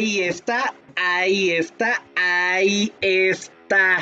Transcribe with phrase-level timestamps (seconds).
[0.00, 3.98] Ahí está, ahí está, ahí está.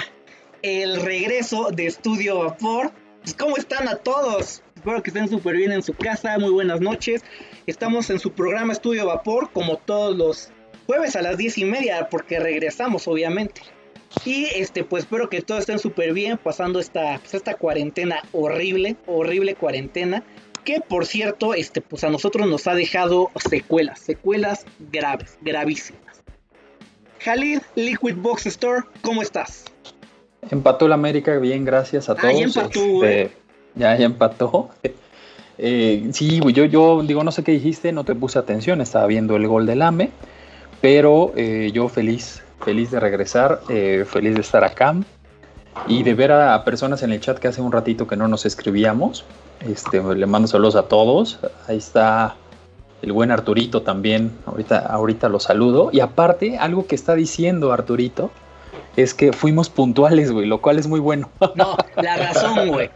[0.62, 2.92] El regreso de Estudio Vapor.
[3.20, 4.62] Pues, ¿Cómo están a todos?
[4.76, 6.38] Espero que estén súper bien en su casa.
[6.38, 7.24] Muy buenas noches.
[7.66, 10.52] Estamos en su programa Estudio Vapor, como todos los
[10.86, 13.62] jueves a las diez y media, porque regresamos, obviamente.
[14.24, 18.94] Y este, pues espero que todos estén súper bien pasando esta, pues, esta cuarentena horrible,
[19.08, 20.22] horrible cuarentena.
[20.68, 26.22] Que por cierto, este, pues a nosotros nos ha dejado secuelas, secuelas graves, gravísimas.
[27.20, 29.64] Jalil, Liquid Box Store, ¿cómo estás?
[30.50, 32.28] Empató el América, bien, gracias a todos.
[32.28, 33.30] Ah, ya empató, Este, güey.
[33.76, 34.68] ya, ya empató.
[35.60, 39.34] Eh, sí, yo, yo digo, no sé qué dijiste, no te puse atención, estaba viendo
[39.34, 40.10] el gol del AME,
[40.80, 44.94] pero eh, yo feliz, feliz de regresar, eh, feliz de estar acá
[45.86, 48.28] y de ver a, a personas en el chat que hace un ratito que no
[48.28, 49.24] nos escribíamos.
[49.60, 51.38] Este, le mando saludos a todos.
[51.66, 52.36] Ahí está
[53.02, 54.32] el buen Arturito también.
[54.46, 55.90] Ahorita, ahorita lo saludo.
[55.92, 58.30] Y aparte, algo que está diciendo Arturito
[58.96, 61.30] es que fuimos puntuales, güey, lo cual es muy bueno.
[61.54, 62.90] No, la razón, güey.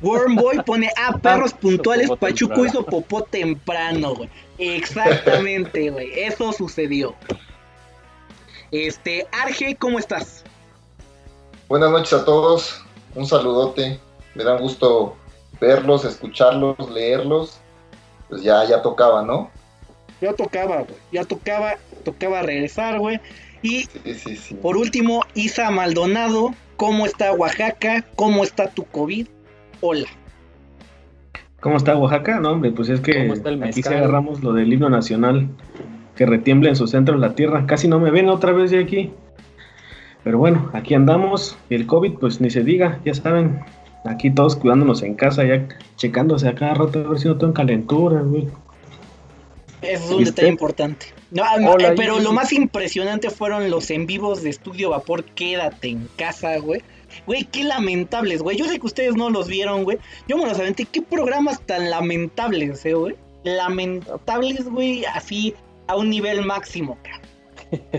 [0.00, 4.28] Wormboy pone, ah, perros puntuales, Pachuco hizo popó temprano, güey.
[4.58, 6.10] Exactamente, güey.
[6.20, 7.14] Eso sucedió.
[8.70, 10.44] Este, Arge, ¿cómo estás?
[11.68, 14.00] Buenas noches a todos, un saludote,
[14.34, 15.16] me da gusto
[15.60, 17.60] verlos, escucharlos, leerlos,
[18.28, 19.50] pues ya, ya tocaba, ¿no?
[20.20, 20.96] Ya tocaba, güey.
[21.12, 21.74] Ya tocaba,
[22.04, 23.20] tocaba regresar, güey.
[23.62, 24.54] Y Sí, sí, sí.
[24.54, 28.04] por último, Isa Maldonado, ¿cómo está Oaxaca?
[28.16, 29.28] ¿Cómo está tu COVID?
[29.80, 30.06] Hola.
[31.60, 32.40] ¿Cómo está Oaxaca?
[32.40, 33.96] No, hombre, pues es que ¿Cómo está el aquí mezcal?
[33.98, 35.48] agarramos lo del himno nacional,
[36.16, 37.66] que retiembla en su centro la tierra.
[37.66, 39.12] Casi no me ven otra vez de aquí.
[40.24, 41.56] Pero bueno, aquí andamos.
[41.70, 43.60] Y el COVID, pues ni se diga, ya saben.
[44.04, 47.52] Aquí todos cuidándonos en casa, ya checándose a cada rato a ver si no tengo
[47.52, 48.48] calentura, güey.
[49.82, 50.32] Eso es un ¿Viste?
[50.32, 51.06] detalle importante.
[51.30, 55.24] No, Hola, eh, pero lo más impresionante fueron los en vivos de Estudio Vapor.
[55.24, 56.82] Quédate en casa, güey.
[57.26, 58.56] Güey, qué lamentables, güey.
[58.56, 59.98] Yo sé que ustedes no los vieron, güey.
[60.26, 60.84] Yo me los aventé.
[60.84, 63.14] Qué programas tan lamentables, eh, güey.
[63.44, 65.54] Lamentables, güey, así
[65.86, 67.27] a un nivel máximo, cabrón.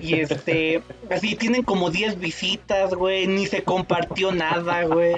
[0.02, 3.28] Y este, así tienen como 10 visitas, güey.
[3.28, 5.16] Ni se compartió nada, güey.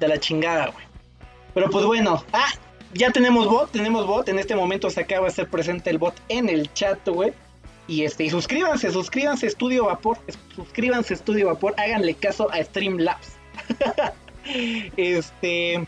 [0.00, 0.84] De la chingada, güey.
[1.54, 2.52] Pero pues bueno, ah,
[2.92, 4.28] ya tenemos bot, tenemos bot.
[4.28, 7.32] En este momento se acaba de hacer presente el bot en el chat, güey.
[7.86, 10.18] Y este, y suscríbanse, suscríbanse Estudio Vapor,
[10.56, 13.36] suscríbanse Estudio Vapor, háganle caso a Streamlabs.
[14.96, 15.86] este,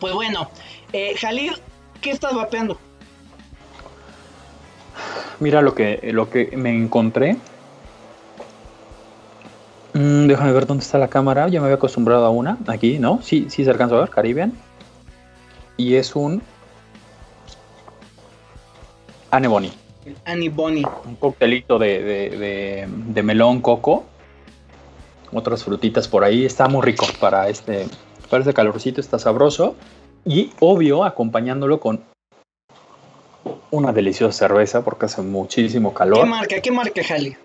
[0.00, 0.50] pues bueno,
[0.94, 1.52] eh, Jalil,
[2.00, 2.80] ¿qué estás vapeando?
[5.40, 7.36] Mira lo que, lo que me encontré.
[9.94, 11.48] Mm, déjame ver dónde está la cámara.
[11.48, 12.58] Ya me había acostumbrado a una.
[12.66, 13.20] Aquí, ¿no?
[13.22, 14.10] Sí, sí se alcanza a ver.
[14.10, 14.52] Caribbean.
[15.76, 16.42] Y es un
[19.30, 19.72] Aneboni.
[20.24, 20.84] Annie Bonnie.
[21.04, 24.04] Un coctelito de, de- de- de melón, coco.
[25.32, 26.46] Otras frutitas por ahí.
[26.46, 27.86] Está muy rico para este,
[28.30, 29.00] para este calorcito.
[29.00, 29.74] Está sabroso.
[30.24, 32.00] Y obvio, acompañándolo con
[33.70, 36.26] una deliciosa cerveza porque hace muchísimo ¿Qué calor.
[36.26, 36.60] marca?
[36.60, 37.36] ¿Qué marca, Jalil?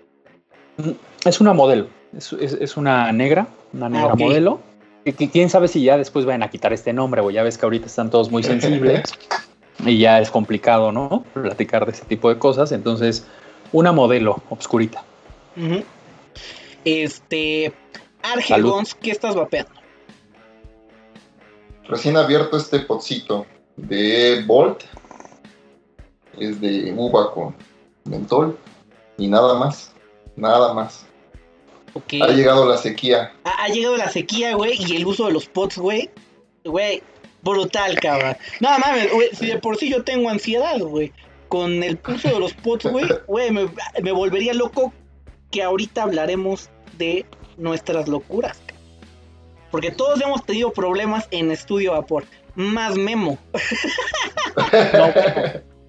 [1.24, 1.88] Es una modelo.
[2.16, 3.46] Es, es- es una negra.
[3.72, 4.60] Una negra Ah, modelo.
[5.04, 7.66] Que quién sabe si ya después vayan a quitar este nombre, o ya ves que
[7.66, 8.42] ahorita están todos muy
[8.82, 9.02] sensibles
[9.84, 11.24] y ya es complicado, ¿no?
[11.34, 12.72] Platicar de ese tipo de cosas.
[12.72, 13.26] Entonces,
[13.72, 15.02] una modelo obscurita.
[16.84, 17.72] Este,
[18.22, 18.70] Arge Salud.
[18.70, 19.72] Gons, ¿qué estás vapeando?
[21.86, 24.84] Recién abierto este pocito de Bolt,
[26.38, 27.54] es de uva con
[28.04, 28.58] mentol
[29.18, 29.92] y nada más,
[30.36, 31.06] nada más.
[31.94, 32.14] Ok.
[32.22, 35.46] Ha llegado la sequía, Ha, ha llegado la sequía, güey, y el uso de los
[35.46, 36.10] pots, güey.
[36.64, 37.02] Güey,
[37.42, 38.36] brutal, cabrón.
[38.60, 41.12] No mames, güey, si de por sí yo tengo ansiedad, güey.
[41.48, 43.68] Con el uso de los pots, güey, güey, me,
[44.02, 44.92] me volvería loco
[45.50, 47.24] que ahorita hablaremos de
[47.56, 48.60] nuestras locuras.
[49.70, 52.24] Porque todos hemos tenido problemas en Estudio Vapor.
[52.54, 53.38] Más Memo.
[54.56, 55.12] No,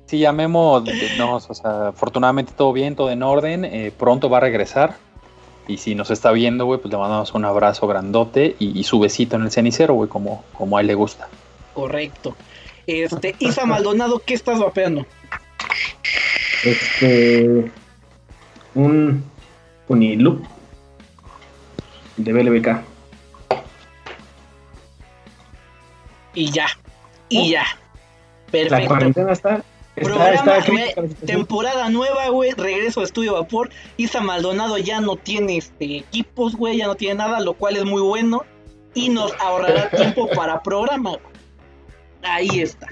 [0.05, 0.83] sí, llamemos,
[1.17, 4.97] no, o sea, afortunadamente todo bien, todo en orden, eh, pronto va a regresar.
[5.67, 8.99] Y si nos está viendo, güey, pues le mandamos un abrazo grandote y, y su
[8.99, 11.27] besito en el cenicero, güey, como, como a él le gusta.
[11.73, 12.35] Correcto.
[12.87, 15.05] Este, Isa Maldonado, ¿qué estás vapeando?
[16.63, 17.71] Este.
[18.75, 19.23] Un
[19.87, 20.43] Uniloop
[22.17, 22.81] de BLBK.
[26.35, 26.67] Y ya.
[27.29, 27.63] Y ya.
[27.63, 28.87] La Perfecto.
[28.87, 29.63] cuarentena está.
[29.95, 30.61] Programa, está
[31.25, 33.69] temporada nueva, güey, regreso a Estudio Vapor.
[33.97, 37.85] Isa Maldonado ya no tiene este, equipos, güey, ya no tiene nada, lo cual es
[37.85, 38.43] muy bueno.
[38.93, 41.11] Y nos ahorrará tiempo para programa.
[41.11, 41.21] güey.
[42.23, 42.87] Ahí está.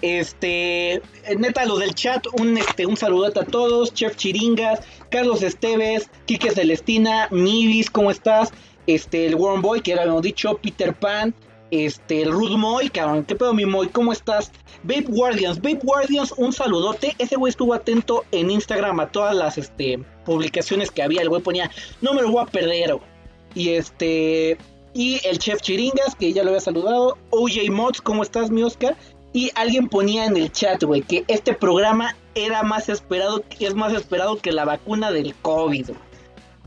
[0.00, 1.02] Este, eh,
[1.38, 3.94] neta, los del chat, un, este, un saludote a todos.
[3.94, 4.80] Chef Chiringas,
[5.10, 8.52] Carlos Esteves, Quique Celestina, Mivis, ¿cómo estás?
[8.88, 11.34] Este, el Warm Boy, que ya lo habíamos dicho, Peter Pan,
[11.72, 13.88] este, el Ruth Moy, cabrón, ¿qué pedo mi Moy?
[13.88, 14.52] ¿Cómo estás?
[14.82, 17.16] Babe Guardians, Babe Guardians, un saludote.
[17.18, 21.22] Ese güey estuvo atento en Instagram a todas las este, publicaciones que había.
[21.22, 21.70] El güey ponía,
[22.02, 23.06] no me lo voy a perder, güey.
[23.54, 24.58] Y este,
[24.92, 27.16] y el Chef Chiringas, que ya lo había saludado.
[27.30, 28.94] OJ Mods, ¿cómo estás, mi Oscar?
[29.32, 33.94] Y alguien ponía en el chat, güey, que este programa era más esperado, es más
[33.94, 35.88] esperado que la vacuna del COVID.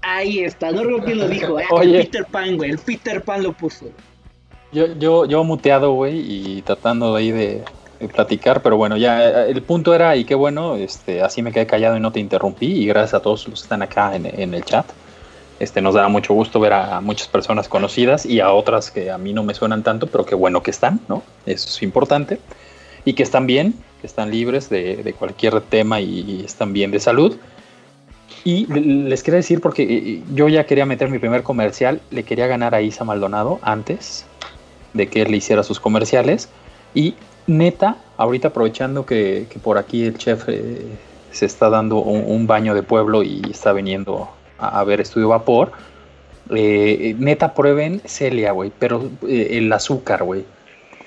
[0.01, 1.65] Ahí está, no recuerdo quién lo dijo, ¿eh?
[1.83, 3.91] el Peter Pan, güey, el Peter Pan lo puso.
[4.75, 6.19] Yo, yo, yo muteado, güey,
[6.57, 7.63] y tratando de ahí de,
[8.13, 11.95] platicar, pero bueno, ya el punto era, y qué bueno, este, así me quedé callado
[11.95, 14.65] y no te interrumpí, y gracias a todos los que están acá en, en el
[14.65, 14.85] chat.
[15.61, 19.17] Este, nos da mucho gusto ver a muchas personas conocidas y a otras que a
[19.17, 21.23] mí no me suenan tanto, pero qué bueno que están, ¿no?
[21.45, 22.39] Eso es importante.
[23.05, 27.37] Y que están bien, que están libres de, cualquier tema y, están bien de salud.
[28.43, 32.47] Y les quería decir, porque eh, yo ya quería meter mi primer comercial, le quería
[32.47, 34.25] ganar a Isa Maldonado antes
[34.95, 36.49] de que él le hiciera sus comerciales.
[36.95, 37.13] Y
[37.45, 40.87] neta, ahorita aprovechando que, por aquí el chef eh,
[41.31, 45.71] se está dando un, baño de pueblo y está viniendo a, ver Estudio Vapor.
[46.55, 50.45] Eh, neta, prueben Celia, güey, pero eh, el azúcar, güey.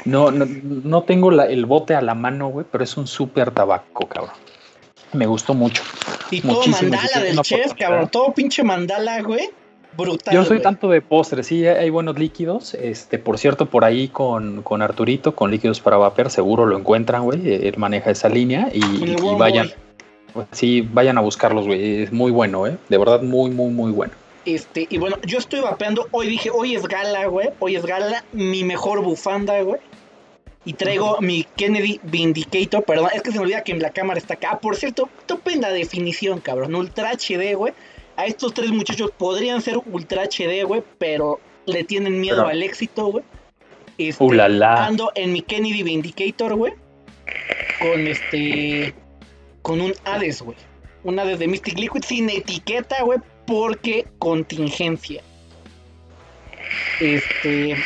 [0.05, 4.35] No, no, tengo el bote a la mano, güey, pero es un súper tabaco, cabrón.
[5.12, 5.82] Me gustó mucho.
[6.31, 8.08] Y todo mandala del chef, cabrón.
[8.08, 9.50] Todo pinche mandala, güey.
[9.96, 10.35] Brutal.
[10.35, 12.75] Yo soy tanto de postres, sí, hay buenos líquidos.
[12.75, 17.25] Este, por cierto, por ahí con, con Arturito, con líquidos para vapor, seguro lo encuentran,
[17.25, 17.67] güey.
[17.67, 19.70] Él maneja esa línea y, y vayan.
[20.52, 22.02] Sí, vayan a buscarlos, güey.
[22.02, 22.76] Es muy bueno, ¿eh?
[22.88, 24.12] De verdad, muy, muy, muy bueno.
[24.44, 26.06] Este, y bueno, yo estoy vapeando.
[26.11, 27.50] Hoy dije, hoy es gala, güey.
[27.58, 29.81] Hoy es gala, mi mejor bufanda, güey.
[30.64, 34.35] Y traigo mi Kennedy Vindicator, perdón, es que se me olvida que la cámara está
[34.35, 34.50] acá.
[34.52, 36.75] Ah, por cierto, topen la definición, cabrón.
[36.75, 37.73] Ultra HD, güey.
[38.19, 43.06] A estos tres muchachos podrían ser Ultra HD, güey, pero le tienen miedo al éxito,
[43.06, 43.25] güey.
[43.97, 46.73] Este, Ando en mi Kennedy Vindicator, güey.
[47.79, 48.93] Con este
[49.62, 50.56] con un Hades, güey.
[51.05, 55.23] Un Hades de Mystic Liquid sin etiqueta, güey, porque contingencia.
[56.99, 57.76] Este.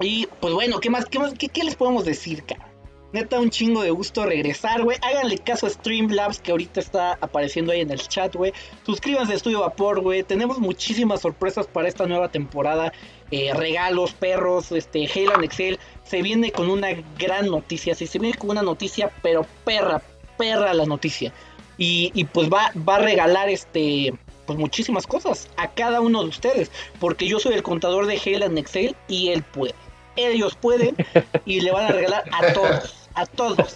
[0.00, 1.06] Y pues bueno, ¿qué más?
[1.06, 2.67] ¿Qué, más, qué, les podemos decir, cara?
[3.10, 4.98] Neta, un chingo de gusto regresar, güey.
[5.00, 8.52] Háganle caso a Streamlabs que ahorita está apareciendo ahí en el chat, güey.
[8.84, 10.22] Suscríbanse a Estudio Vapor, güey.
[10.24, 12.92] Tenemos muchísimas sorpresas para esta nueva temporada.
[13.30, 15.78] Eh, regalos, perros, este, Halo Excel.
[16.04, 16.88] Se viene con una
[17.18, 17.94] gran noticia.
[17.94, 20.02] Sí, se viene con una noticia, pero perra,
[20.36, 21.32] perra la noticia.
[21.78, 24.12] Y, pues va, va a regalar este
[24.46, 26.70] pues muchísimas cosas a cada uno de ustedes.
[27.00, 29.74] Porque yo soy el contador de Hell en Excel y él puede.
[30.16, 30.96] Ellos pueden
[31.46, 32.97] y le van a regalar a todos.
[33.18, 33.74] A todos.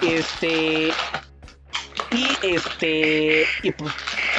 [0.00, 0.88] Este.
[2.12, 3.44] Y este.
[3.62, 3.92] Y pues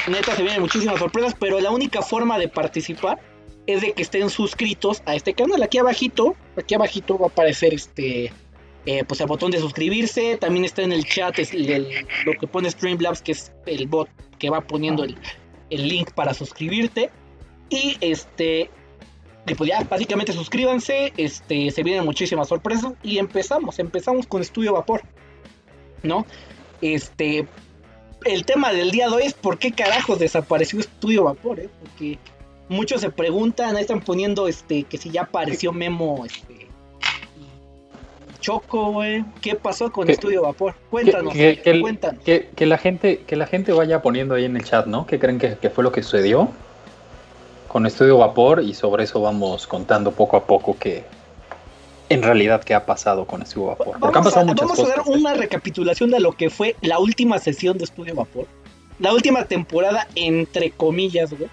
[0.07, 1.35] neta se vienen muchísimas sorpresas.
[1.39, 3.19] Pero la única forma de participar
[3.67, 5.61] es de que estén suscritos a este canal.
[5.61, 6.35] Aquí abajito.
[6.57, 8.33] Aquí abajito va a aparecer este
[8.87, 11.37] eh, pues el botón de suscribirse, también está en el chat
[12.25, 14.07] lo que pone Streamlabs, que es el bot
[14.39, 15.17] que va poniendo el,
[15.69, 17.12] link para suscribirte.
[17.69, 18.71] Y este,
[19.56, 25.01] pues ya básicamente suscríbanse, este, se vienen muchísimas sorpresas y empezamos, empezamos con Estudio Vapor,
[26.04, 26.25] ¿no?
[26.82, 27.48] Este,
[28.25, 31.70] el tema del día de hoy es por qué carajos desapareció Estudio Vapor, ¿eh?
[31.82, 32.20] Porque
[32.70, 36.68] muchos se preguntan, ahí están poniendo este, que si ya apareció Memo, este,
[38.39, 39.25] Choco, güey.
[39.42, 40.75] ¿Qué pasó con Estudio Vapor?
[40.89, 41.60] Cuéntanos, que,
[42.56, 45.06] que, la gente, que la gente vaya poniendo ahí en el chat, ¿no?
[45.06, 46.51] ¿Qué creen que, fue lo que sucedió
[47.67, 48.62] con Estudio Vapor?
[48.62, 51.03] Y sobre eso vamos contando poco a poco que
[52.09, 54.00] en realidad qué ha pasado con Estudio Vapor.
[54.00, 57.00] Porque vamos, han pasado a, vamos a dar una recapitulación de lo que fue la
[57.00, 58.47] última sesión de Estudio Vapor.
[59.00, 61.50] La última temporada, entre comillas, güey.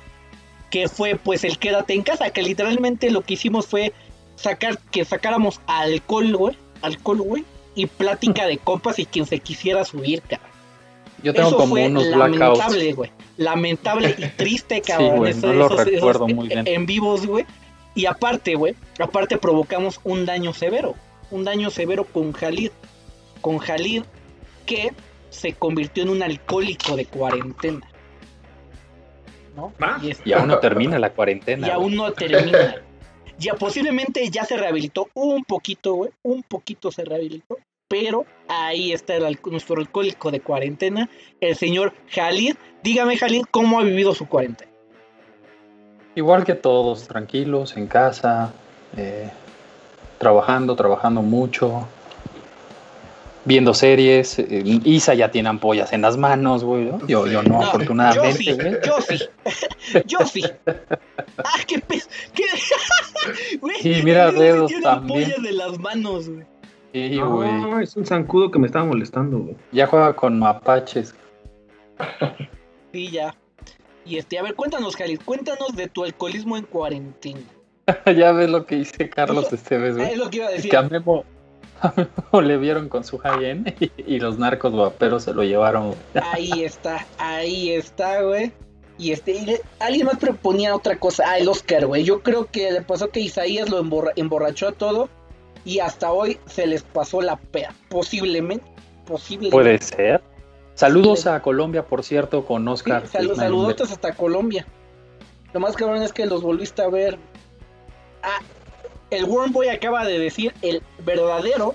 [0.70, 3.92] Que fue pues el quédate en casa, que literalmente lo que hicimos fue
[4.36, 7.44] sacar que sacáramos alcohol, güey, alcohol, güey,
[7.74, 10.50] y plática de copas y quien se quisiera subir, cabrón.
[11.22, 13.10] Yo tengo Eso como fue unos lamentable, güey.
[13.36, 15.32] Lamentable y triste, cabrón.
[15.32, 16.66] Sí, no lo recuerdo muy bien.
[16.66, 17.46] En vivos, güey.
[17.94, 20.94] Y aparte, güey, aparte provocamos un daño severo.
[21.30, 22.70] Un daño severo con Jalid.
[23.40, 24.02] Con Jalid
[24.66, 24.92] que
[25.30, 27.88] se convirtió en un alcohólico de cuarentena.
[29.56, 29.72] ¿No?
[30.24, 31.68] Y, aún no termina la cuarentena.
[31.68, 32.76] Y aún no termina.
[33.38, 36.10] Ya posiblemente ya se rehabilitó un poquito, güey.
[36.22, 37.58] Un poquito se rehabilitó.
[37.88, 39.14] Pero ahí está
[39.46, 41.10] nuestro alcohólico de cuarentena,
[41.40, 42.56] el señor Jalid.
[42.84, 44.70] Dígame, Jalid, ¿cómo ha vivido su cuarentena?
[46.14, 48.52] Igual que todos, tranquilos, en casa,
[48.96, 49.30] eh,
[50.18, 51.88] trabajando, trabajando mucho.
[53.46, 54.38] viendo series.
[54.38, 56.84] eh, Isa ya tiene ampollas en las manos, güey.
[56.84, 57.06] ¿no?
[57.06, 58.44] Yo, yo no, No, afortunadamente.
[58.44, 60.02] Yo sí, yo sí.
[60.06, 60.44] Yo sí.
[61.38, 62.08] Ah, qué pez.
[62.34, 62.44] Qué...
[63.60, 65.22] Güey, Sí, mira, dedos tiene también.
[65.24, 66.44] ampollas de las manos, güey.
[66.92, 67.50] Sí, güey.
[67.52, 69.56] No, es un zancudo que me estaba molestando, güey.
[69.72, 71.14] Ya juega con mapaches.
[72.94, 73.34] Ya.
[74.06, 77.40] Y este, a ver, cuéntanos, Jalis, cuéntanos de tu alcoholismo en cuarentena.
[78.16, 80.12] ya ves lo que dice Carlos Esteves, güey.
[80.12, 80.70] es lo que iba a decir.
[80.70, 81.24] Que a Memo,
[81.82, 85.88] a Memo le vieron con su high y, y los narcos vaperos se lo llevaron.
[85.88, 85.98] güey.
[86.32, 88.52] Ahí está, ahí está, güey.
[88.96, 91.24] Y este, y le- alguien más proponía otra cosa.
[91.26, 92.04] Ah, el Oscar, güey.
[92.04, 95.08] Yo creo que le pasó que Isaías lo emborra- emborrachó a todo.
[95.64, 97.74] Y hasta hoy se les pasó la pea.
[97.88, 98.66] Posiblemente.
[99.06, 99.50] Posiblemente.
[99.56, 100.22] Puede ser.
[100.74, 103.04] Saludos a Colombia, por cierto, con Sí, Oscar.
[103.04, 104.66] Ismael saludotes hasta Colombia.
[105.52, 107.16] Lo más cabrón es que los volviste a ver.
[108.22, 108.40] Ah,
[109.10, 111.74] el Wormboy acaba de decir el verdadero,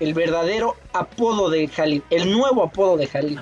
[0.00, 3.40] el verdadero apodo de Jalil, el nuevo apodo de Jalil.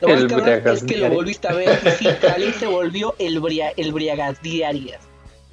[0.00, 3.38] Lo más cabrón es que lo volviste a ver y sí, Jalil se volvió el,
[3.38, 5.00] bria, el Briagas Diarias.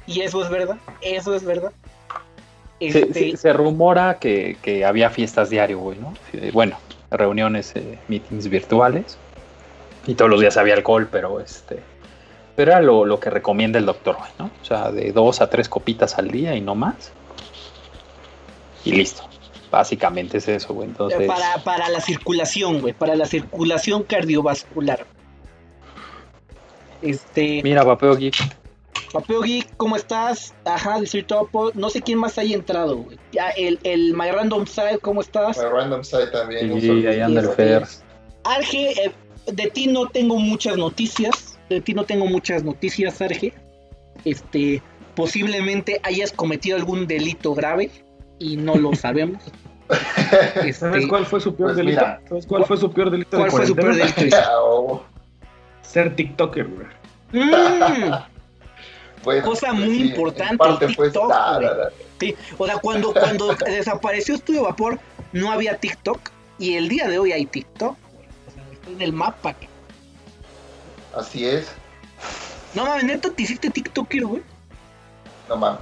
[0.07, 1.72] Y eso es verdad, eso es verdad.
[2.79, 6.13] Se, Este, se- se rumora que, que había fiestas diario, güey, ¿no?
[6.31, 6.77] Sí, Bueno,
[7.12, 9.17] reuniones, eh, meetings virtuales.
[10.07, 11.79] Y todos los días había alcohol, pero este.
[12.55, 14.51] Pero era lo, lo que recomienda el doctor, güey, ¿no?
[14.62, 17.12] O sea, de dos a tres copitas al día y no más.
[18.85, 19.24] Y listo.
[19.71, 20.88] Básicamente es eso, güey.
[20.88, 21.27] Entonces.
[21.27, 25.05] para, para la circulación, güey, para la circulación cardiovascular.
[27.01, 27.62] Este.
[27.63, 28.35] Mira, Vapeo Geek.
[29.15, 30.53] Papeo Geek, ¿cómo estás?
[30.65, 31.50] Ajá, Distrito.
[31.74, 33.17] No sé quién más haya entrado, güey.
[33.31, 35.57] Ya, el, el My Random Side, ¿cómo estás?
[35.57, 36.81] My Random Side también.
[36.81, 37.84] Sí, ahí anda el Este, Fer.
[38.43, 39.12] Arge, eh,
[39.53, 41.57] de ti no tengo muchas noticias.
[41.69, 43.53] De ti no tengo muchas noticias, Arge.
[44.25, 44.81] Este,
[45.15, 47.89] posiblemente hayas cometido algún delito grave
[48.38, 49.41] y no lo sabemos.
[49.88, 52.01] ¿Sabes Este, cuál fue su peor pues delito?
[52.01, 52.22] mira.
[52.27, 53.38] ¿Sabes cuál fue su peor delito?
[53.38, 54.36] de ¿Cuál fue su peor delito?
[54.60, 55.01] Oh,
[55.84, 56.88] Ser TikToker, güey.
[57.31, 58.12] Mm,
[59.25, 61.67] bueno, Cosa pues muy sí, en importante, parte TikTok, da, güey.
[61.67, 61.89] da, da.
[62.20, 62.36] sí.
[62.58, 65.00] O sea, cuando, cuando desapareció Estudio Vapor,
[65.34, 66.32] no había TikTok.
[66.58, 67.98] Y el día de hoy hay TikTok.
[68.48, 69.53] O sea, está en el mapa.
[71.13, 71.67] Así es.
[72.74, 74.41] No mames, neta, te hiciste TikToker, güey.
[75.50, 75.82] No mames.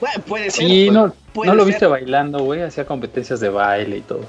[0.00, 0.66] Bueno, puede ser.
[0.66, 1.72] Sí, no, puede no lo ser.
[1.72, 2.62] viste bailando, güey.
[2.62, 4.20] Hacía competencias de baile y todo.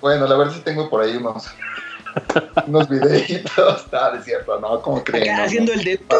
[0.00, 1.46] Bueno, la verdad sí tengo por ahí unos,
[2.66, 3.86] unos videitos.
[3.92, 5.24] Nada, es cierto, no, ¿cómo creen?
[5.30, 5.78] Acá No, haciendo no.
[5.80, 5.96] el de.
[5.98, 6.16] Tu,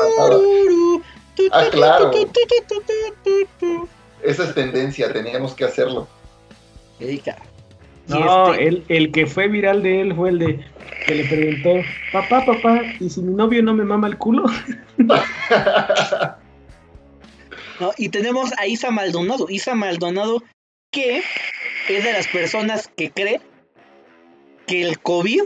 [1.51, 2.11] Ah, claro.
[2.11, 3.89] tu.
[4.23, 6.07] Esa es tendencia, teníamos que hacerlo.
[7.01, 7.21] Y
[8.07, 10.65] No, este- el, el que fue viral de él fue el de
[11.07, 11.71] que le preguntó,
[12.13, 14.45] papá, papá, ¿y si mi novio no me mama el culo?
[17.81, 17.93] ¿no?
[17.97, 19.47] Y tenemos a Isa Maldonado.
[19.49, 20.43] Isa Maldonado,
[20.93, 21.23] que
[21.89, 23.41] es de las personas que cree
[24.67, 25.43] que el COVID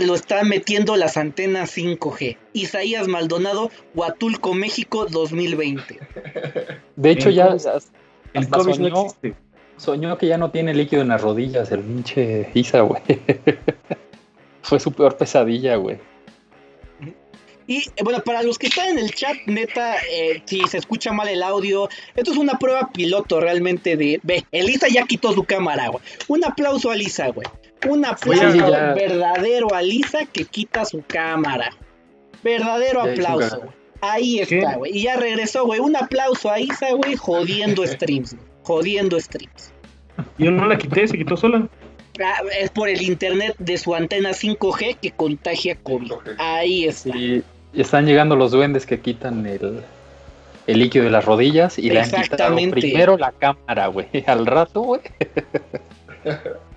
[0.00, 2.36] lo están metiendo las antenas 5G.
[2.52, 5.98] Isaías Maldonado, Huatulco, México 2020.
[6.96, 7.56] De hecho, ya
[8.32, 9.34] El COVID no soñó, existe.
[9.76, 13.02] soñó que ya no tiene líquido en las rodillas, el pinche Isa, güey.
[14.62, 15.98] Fue su peor pesadilla, güey.
[17.68, 21.28] Y bueno, para los que están en el chat, neta, eh, si se escucha mal
[21.28, 24.18] el audio, esto es una prueba piloto realmente de...
[24.22, 26.02] Ve, Elisa ya quitó su cámara, güey.
[26.28, 27.46] Un aplauso a Lisa, güey.
[27.86, 31.70] Un aplauso Sí, verdadero a Lisa que quita su cámara.
[32.42, 33.62] Verdadero Ya aplauso.
[34.00, 34.96] Ahí está, güey.
[34.96, 35.80] Y ya regresó, güey.
[35.80, 38.46] Un aplauso a Isa, güey, jodiendo streams, güey.
[38.62, 39.72] Jodiendo streams.
[40.38, 41.68] Yo no la quité, se quitó sola.
[42.22, 46.10] Ah, es por el internet de su antena 5G que contagia COVID.
[46.10, 46.34] 5G.
[46.38, 47.16] Ahí está.
[47.16, 49.82] Y están llegando los duendes que quitan el,
[50.66, 54.08] el líquido de las rodillas y le han quitado primero la cámara, güey.
[54.26, 55.00] Al rato, güey.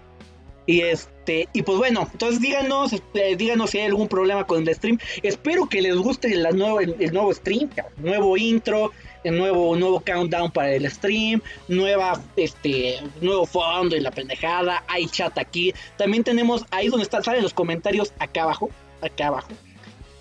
[0.66, 4.76] Y este, y pues bueno, entonces díganos, eh, díganos si hay algún problema con el
[4.76, 5.00] stream.
[5.24, 8.92] Espero que les guste la nuevo, el, nuevo stream, nuevo intro,
[9.24, 15.08] el nuevo, nuevo countdown para el stream, nueva, este, nuevo fondo y la pendejada, hay
[15.08, 15.74] chat aquí.
[15.98, 18.70] También tenemos ahí donde están, salen los comentarios acá abajo,
[19.02, 19.50] acá abajo.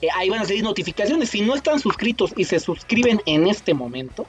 [0.02, 1.28] Eh, ahí van a salir notificaciones.
[1.28, 4.26] Si no están suscritos y se suscriben en este momento,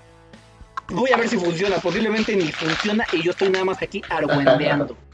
[0.90, 1.78] voy a ver si funciona.
[1.78, 4.98] Posiblemente ni funciona y yo estoy nada más aquí argüendeando.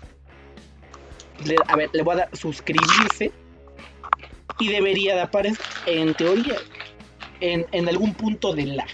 [1.45, 3.31] Le- a ver, le voy a dar suscribirse
[4.59, 6.57] y debería de aparecer, en teoría,
[7.41, 8.85] en, en algún punto de la.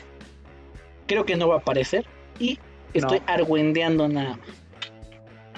[1.08, 2.06] Creo que no va a aparecer
[2.40, 2.60] y
[2.94, 3.26] estoy No.
[3.28, 4.48] argüendeando nada más.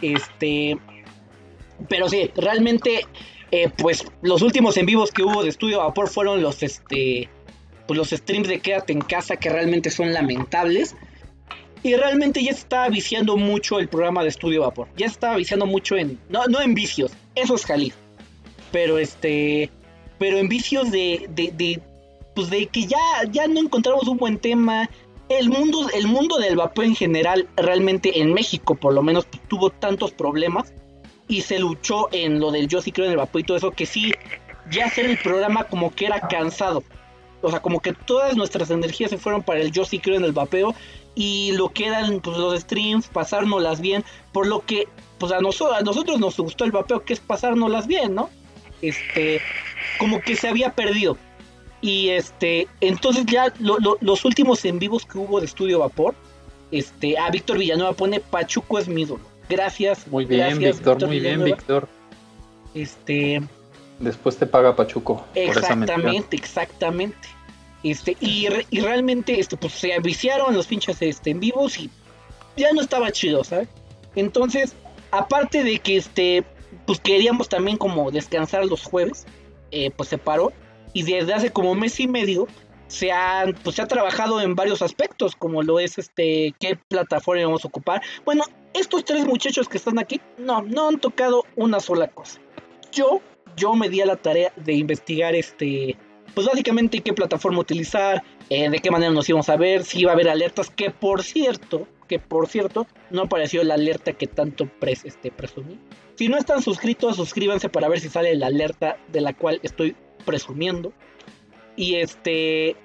[0.02, 0.78] Este,
[1.90, 3.06] pero sí, realmente,
[3.52, 7.30] eh, pues los últimos en vivos que hubo de Estudio Vapor fueron los, este,
[7.88, 10.96] pues los streams de Quédate en casa que realmente son lamentables.
[11.86, 14.88] Y realmente ya estaba viciando mucho el programa de Estudio Vapor.
[14.98, 16.20] Ya estaba viciando mucho en.
[16.30, 17.94] No, no en vicios, eso es Jalí.
[18.72, 19.70] Pero este.
[20.18, 21.30] Pero en vicios de.
[21.30, 21.80] de, de
[22.34, 22.98] pues de que ya,
[23.30, 24.90] ya no encontramos un buen tema.
[25.30, 29.70] El mundo, el mundo del vapor en general, realmente en México por lo menos, tuvo
[29.70, 30.74] tantos problemas.
[31.28, 33.70] Y se luchó en lo del yo sí creo en el vapor y todo eso,
[33.70, 34.12] que sí,
[34.72, 36.84] ya hacer el programa como que era cansado.
[37.44, 40.24] O sea, como que todas nuestras energías se fueron para el yo sí creo en
[40.24, 40.74] el vapeo
[41.16, 45.78] y lo que eran pues, los streams, pasárnoslas bien, por lo que pues a, nosotros
[45.78, 48.30] a nosotros nos gustó el vapeo, que es pasárnoslas bien, ¿no?
[48.82, 49.42] Este,
[49.98, 51.18] como que se había perdido.
[51.82, 56.16] Y este, entonces ya los últimos en vivos que hubo de Estudio Vapor,
[56.72, 59.24] este, a Víctor Villanueva pone Pachuco es mi ídolo.
[59.48, 60.08] Gracias.
[60.08, 61.88] Muy bien, Víctor, muy bien, Víctor.
[62.74, 63.42] Este.
[64.00, 65.24] Después te paga Pachuco.
[65.36, 67.30] Exactamente, exactamente.
[67.86, 71.92] Este, y, y, realmente, este, pues se viciaron los pinches este, en vivos y
[72.58, 73.68] ya no estaba chido, ¿sabes?
[74.16, 74.74] Entonces,
[75.12, 76.44] aparte de que este,
[76.88, 79.28] pues queríamos también como descansar los jueves,
[79.70, 80.52] eh, pues se paró
[80.94, 82.48] y desde hace como mes y medio
[82.88, 87.44] se han pues se ha trabajado en varios aspectos como lo es este qué plataforma
[87.44, 91.80] vamos a ocupar bueno estos tres muchachos que están aquí no no han tocado una
[91.80, 92.40] sola cosa
[92.92, 93.22] yo
[93.58, 95.98] yo me di a la tarea de investigar este
[96.36, 100.12] pues básicamente qué plataforma utilizar eh, de qué manera nos íbamos a ver si iba
[100.12, 104.68] a haber alertas que por cierto que por cierto no apareció la alerta que tanto
[104.80, 105.80] pres, este, presumí
[106.16, 109.96] si no están suscritos suscríbanse para ver si sale la alerta de la cual estoy
[110.26, 110.94] presumiendo.
[111.76, 112.76] Y este.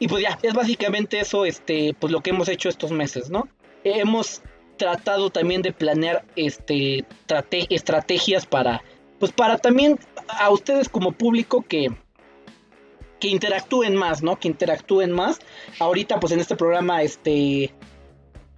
[0.00, 3.48] Y pues ya, es básicamente eso, este, pues lo que hemos hecho estos meses, ¿no?
[3.84, 4.42] Hemos
[4.76, 7.04] tratado también de planear este
[7.70, 8.82] estrategias para.
[9.20, 11.90] Pues para también a ustedes como público que.
[13.24, 14.38] Que interactúen más, ¿no?
[14.38, 15.38] Que interactúen más.
[15.78, 17.72] Ahorita, pues en este programa, este.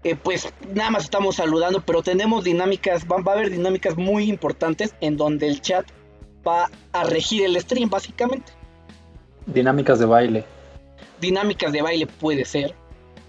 [0.02, 4.96] Eh, pues nada más estamos saludando, pero tenemos dinámicas, va, a haber dinámicas muy importantes
[5.00, 5.86] en donde el chat
[6.44, 8.54] va a regir el stream, básicamente.
[9.46, 10.44] Dinámicas de baile.
[11.20, 12.74] Dinámicas de baile puede ser.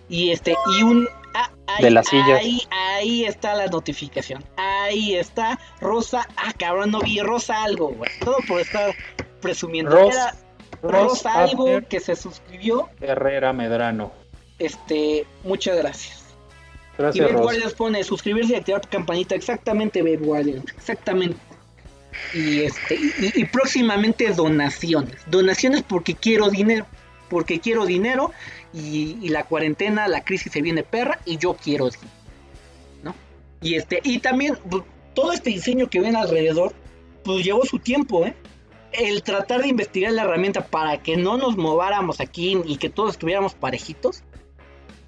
[0.09, 1.07] Y este, y un.
[1.35, 2.41] Ah, ahí, de las sillas.
[2.71, 4.43] Ahí, está la notificación.
[4.55, 5.59] Ahí está.
[5.81, 6.27] Rosa.
[6.35, 8.09] Ah, cabrón, no vi Rosa algo, güey.
[8.25, 8.95] Todo por estar
[9.39, 9.91] presumiendo.
[9.91, 10.35] Rosa,
[10.81, 12.89] Rosa algo que se suscribió.
[13.01, 14.11] Herrera Medrano.
[14.59, 16.23] Este, muchas gracias.
[16.97, 19.35] Gracias, y Guardians pone suscribirse y activar tu campanita.
[19.35, 20.71] Exactamente, Babe Guardians.
[20.75, 21.37] Exactamente.
[22.33, 22.97] Y, este,
[23.35, 25.15] y, próximamente donaciones.
[25.27, 26.87] Donaciones porque quiero dinero.
[27.29, 28.31] Porque quiero dinero
[28.73, 32.11] y, la cuarentena, la crisis se viene perra y yo quiero dinero.
[33.03, 33.15] ¿no?
[33.61, 36.73] Y, este, y también pues, todo este diseño que ven alrededor,
[37.23, 38.33] pues llevó su tiempo, ¿eh?
[38.91, 43.11] El tratar de investigar la herramienta para que no nos mováramos aquí y que todos
[43.11, 44.23] estuviéramos parejitos,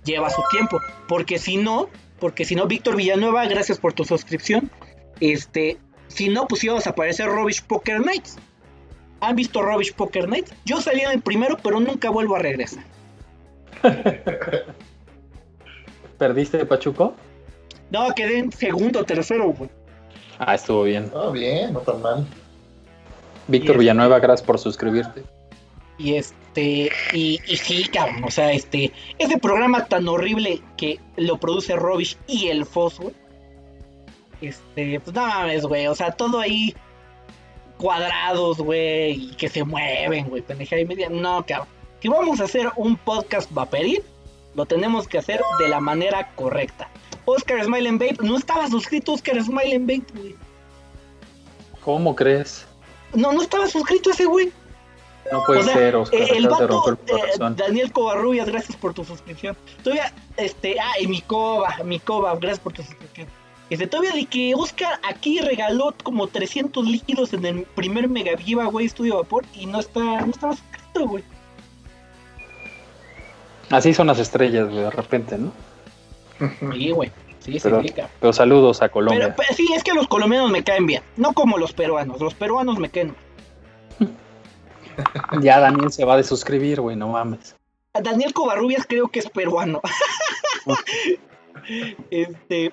[0.04, 0.80] lleva su tiempo.
[1.08, 1.90] Porque si no,
[2.20, 4.70] porque si no, Víctor Villanueva, gracias por tu suscripción.
[5.20, 8.38] Este, si no, pues íbamos a aparecer Rubbish Poker Nights.
[9.22, 10.54] ¿Han visto Rubbish Poker Nights?
[10.66, 12.84] Yo salí en el primero, pero nunca vuelvo a regresar.
[16.18, 17.16] ¿Perdiste de Pachuco?
[17.92, 19.70] No, quedé en segundo, tercero, güey.
[20.38, 21.12] Ah, estuvo bien.
[21.16, 22.26] Ah, bien, no tan mal.
[23.50, 25.24] Víctor este Villanueva, gracias por suscribirte.
[25.98, 31.38] Y este, y, y, sí, cabrón, o sea, este, ese programa tan horrible que lo
[31.38, 33.14] produce Rubbish y el güey
[34.42, 35.88] este, pues no mames, güey.
[35.88, 36.74] O sea, todo ahí
[37.78, 41.10] cuadrados, güey, y que se mueven, güey, pendeja y media.
[41.10, 41.68] No, cabrón.
[42.02, 44.00] Si vamos a hacer un podcast vaperín,
[44.56, 46.90] lo tenemos que hacer de la manera correcta.
[47.26, 50.36] Oscar Smile and Babe, no estaba suscrito Oscar Smile and Babe, güey.
[51.82, 52.66] ¿Cómo crees?
[53.14, 54.52] No, no estaba suscrito ese güey.
[55.32, 56.20] No puede ser, Oscar.
[56.20, 59.56] el vato, eh, Daniel Covarrubias, gracias por tu suscripción.
[59.84, 63.28] Todavía, este, ah, y mi Coba, mi Coba, gracias por tu suscripción.
[63.70, 68.32] Este, todavía de que Oscar aquí regaló como 300 líquidos en el primer Mega
[68.72, 71.24] güey, Estudio Vapor y no está, no estaba suscrito, güey.
[73.70, 75.52] Así son las estrellas, güey, de repente, ¿no?
[76.74, 77.12] Sí, güey.
[77.52, 77.82] Sí, pero,
[78.20, 79.36] pero saludos a Colombia.
[79.36, 81.04] Pero, sí, es que los colombianos me caen bien.
[81.18, 82.20] No como los peruanos.
[82.20, 83.16] Los peruanos me caen.
[85.42, 87.56] ya Daniel se va de suscribir, güey, no mames.
[87.94, 89.82] Daniel Covarrubias creo que es peruano.
[92.12, 92.72] este,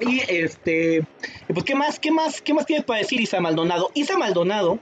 [0.00, 1.04] y este,
[1.48, 3.90] pues qué más, qué más, qué más tienes para decir Isa Maldonado.
[3.94, 4.78] Isa Maldonado,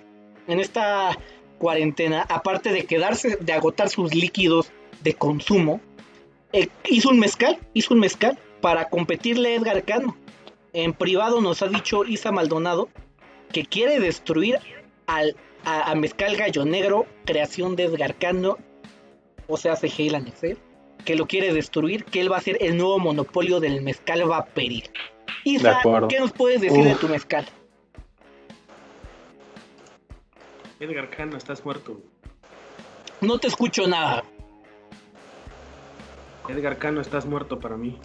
[0.48, 1.16] en esta
[1.58, 5.80] cuarentena, aparte de quedarse, de agotar sus líquidos de consumo,
[6.52, 10.16] eh, hizo un mezcal, hizo un mezcal para competirle a Edgar Cano.
[10.72, 12.88] En privado nos ha dicho Isa Maldonado
[13.52, 14.58] que quiere destruir
[15.06, 18.56] al, a, Mezcal Gallo Negro, creación de Edgar Cano,
[19.48, 20.32] o sea, hace Heyland
[21.04, 24.88] que lo quiere destruir, que él va a ser el nuevo monopolio del mezcal vaporil.
[25.44, 25.80] Isa.
[26.08, 27.44] ¿qué nos puedes decir de tu mezcal?
[30.78, 32.00] Edgar Cano, estás muerto.
[33.20, 34.24] No te escucho nada.
[36.48, 37.98] Edgar Cano, estás muerto para mí.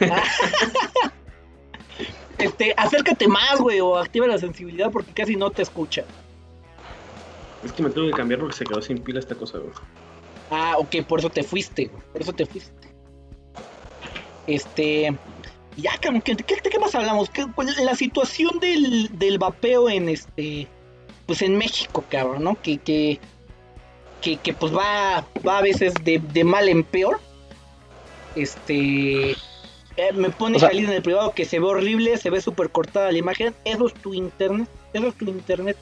[2.38, 6.04] Este, acércate más, güey, o activa la sensibilidad porque casi no te escucha.
[7.64, 9.70] Es que me tuve que cambiar porque se quedó sin pila esta cosa, güey.
[10.50, 12.02] Ah, ok, por eso te fuiste, güey.
[12.12, 12.88] Por eso te fuiste.
[14.48, 15.16] Este.
[15.76, 17.30] Ya, cabrón, ¿qué, qué, de qué más hablamos?
[17.30, 20.66] ¿Qué- cuál es la situación del, del vapeo en este.
[21.26, 22.60] Pues en México, cabrón, ¿no?
[22.60, 23.18] Que, que,
[24.20, 27.20] que, que, pues va, va a veces de, de mal en peor.
[28.36, 29.32] Este.
[29.96, 32.70] eh, me pone O sea- en el privado que se ve horrible, se ve súper
[32.70, 33.54] cortada la imagen.
[33.64, 34.68] Eso es tu internet.
[34.92, 35.76] Eso es tu internet.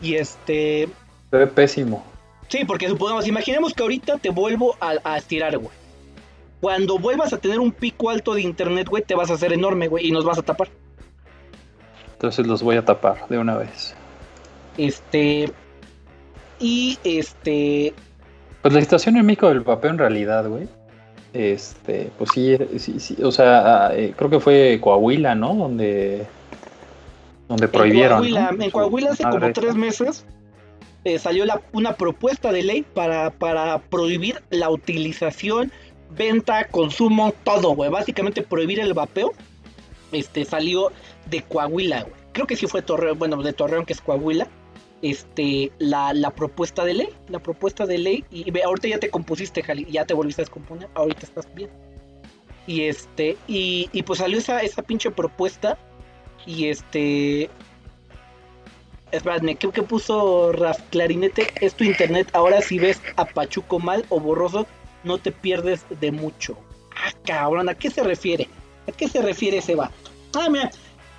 [0.00, 0.88] Y este.
[1.30, 2.04] Se ve pésimo.
[2.48, 5.74] Sí, porque supongamos, imaginemos que ahorita te vuelvo a, a estirar, güey.
[6.60, 9.88] Cuando vuelvas a tener un pico alto de internet, güey, te vas a hacer enorme,
[9.88, 10.68] güey, y nos vas a tapar.
[12.12, 13.94] Entonces los voy a tapar de una vez.
[14.78, 15.52] Este.
[16.60, 17.94] Y este.
[18.66, 20.66] Pues la situación en México del vapeo en realidad, güey.
[21.32, 25.54] Este, pues sí, sí, sí, o sea, eh, creo que fue Coahuila, ¿no?
[25.54, 26.26] Donde,
[27.46, 28.24] donde prohibieron.
[28.24, 28.64] En Coahuila, ¿no?
[28.64, 30.26] en Coahuila hace Madre como tres meses
[31.04, 35.70] eh, salió la- una propuesta de ley para, para prohibir la utilización,
[36.16, 37.88] venta, consumo, todo, güey.
[37.88, 39.32] Básicamente prohibir el vapeo.
[40.10, 40.90] Este salió
[41.30, 42.14] de Coahuila, güey.
[42.32, 44.48] Creo que sí fue Torreón, bueno, de Torreón, que es Coahuila.
[45.10, 49.10] Este, la, la propuesta de ley, la propuesta de ley, y ve, ahorita ya te
[49.10, 51.70] compusiste, Jali, ya te volviste a descomponer, ahorita estás bien.
[52.66, 55.78] Y este, y, y pues salió esa, esa pinche propuesta,
[56.46, 57.50] y este,
[59.12, 61.46] Espérame, ¿qué, qué puso Raf Clarinete?
[61.60, 62.28] Es tu internet.
[62.32, 64.66] Ahora si ves a Pachuco mal o borroso,
[65.04, 66.58] no te pierdes de mucho.
[66.96, 68.48] Ah, cabrón, ¿a qué se refiere?
[68.88, 70.10] ¿A qué se refiere ese vato?
[70.34, 70.70] Ah, mira,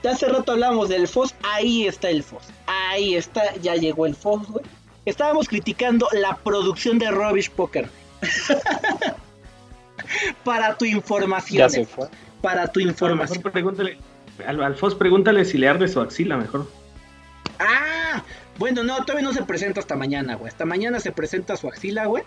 [0.04, 1.36] de hace rato hablamos del FOS.
[1.44, 2.44] Ahí está el FOS.
[2.68, 4.66] Ahí está, ya llegó el FOS, güey.
[5.06, 7.90] Estábamos criticando la producción de Rubbish Poker.
[10.44, 11.60] Para tu información.
[11.60, 12.08] Ya se fue.
[12.42, 13.38] Para tu información.
[13.40, 13.98] mejor pregúntale,
[14.46, 16.68] al, al Fos pregúntale si le arde su axila mejor.
[17.60, 18.24] Ah,
[18.58, 20.50] bueno, no, todavía no se presenta hasta mañana, güey.
[20.50, 22.24] Hasta mañana se presenta su axila, güey.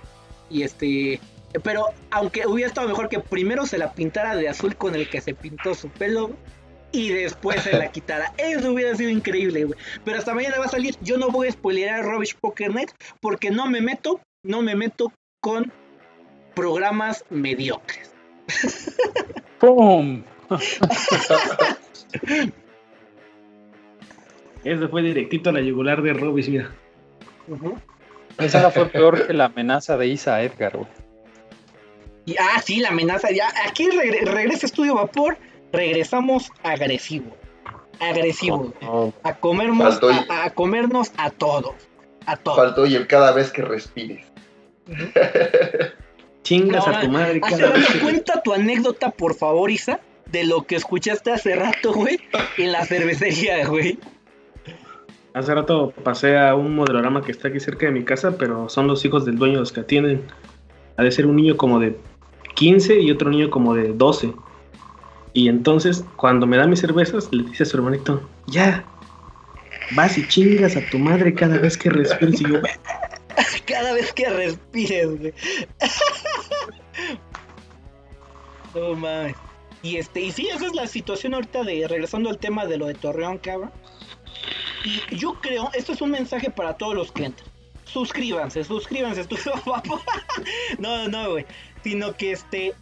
[0.49, 1.21] Y este.
[1.63, 5.21] Pero aunque hubiera estado mejor que primero se la pintara de azul con el que
[5.21, 6.39] se pintó su pelo, güey,
[6.93, 8.33] Y después se la quitara.
[8.37, 9.79] Eso hubiera sido increíble, güey.
[10.05, 10.97] Pero hasta mañana va a salir.
[11.03, 15.13] Yo no voy a spoilear Rubbish Poker Night porque no me meto, no me meto
[15.41, 15.73] con
[16.55, 18.13] programas mediocres.
[19.61, 20.23] ¡Pum!
[24.65, 26.71] Ese fue directito a la yugular de Robis, mira.
[28.39, 30.89] Esa fue peor que la amenaza de Isa a Edgar, güey.
[32.27, 33.31] Y, ah, sí, la amenaza.
[33.31, 35.39] Ya, aquí regre- regresa Estudio Vapor.
[35.73, 37.37] Regresamos agresivo.
[38.01, 38.73] Agresivo.
[39.23, 41.75] A comernos, y- a, a comernos a todos.
[42.27, 42.57] A todos.
[42.59, 44.27] Faltó y el cada vez que respires.
[46.43, 49.71] Chingas No, a tu madre Hace cada vez rato, que- cuenta tu anécdota, por favor,
[49.71, 52.19] Isa, de lo que escuchaste hace rato, güey,
[52.57, 53.99] en la cervecería, güey.
[55.35, 58.87] Hace rato pasé a un modelorama que está aquí cerca de mi casa, pero son
[58.89, 60.25] los hijos del dueño los que atienden.
[60.97, 61.97] Ha de ser un niño como de
[62.55, 64.33] 15 y otro niño como de 12.
[65.33, 68.85] Y entonces, cuando me da mis cervezas, le dice a su hermanito, ya,
[69.93, 72.41] vas y chingas a tu madre cada vez que respires.
[73.67, 75.35] Cada vez que respires, güey.
[78.75, 79.37] No mames.
[79.83, 82.87] Y este, y sí, esa es la situación ahorita de regresando al tema de lo
[82.87, 83.73] de Torreón, cabrón.
[84.85, 87.45] Y yo creo, esto es un mensaje para todos los clientes.
[87.85, 90.01] Suscríbanse, suscríbanse, Estudio Vapor.
[90.79, 91.47] No, no, güey.
[91.83, 92.75] Sino que este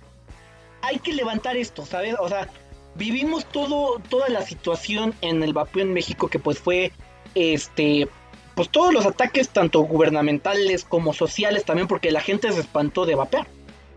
[0.82, 2.14] hay que levantar esto, ¿sabes?
[2.20, 2.48] O sea,
[2.94, 6.92] vivimos todo, toda la situación en el vapeo en México que pues fue
[7.34, 8.08] este
[8.54, 13.14] pues todos los ataques tanto gubernamentales como sociales también porque la gente se espantó de
[13.14, 13.46] vapear,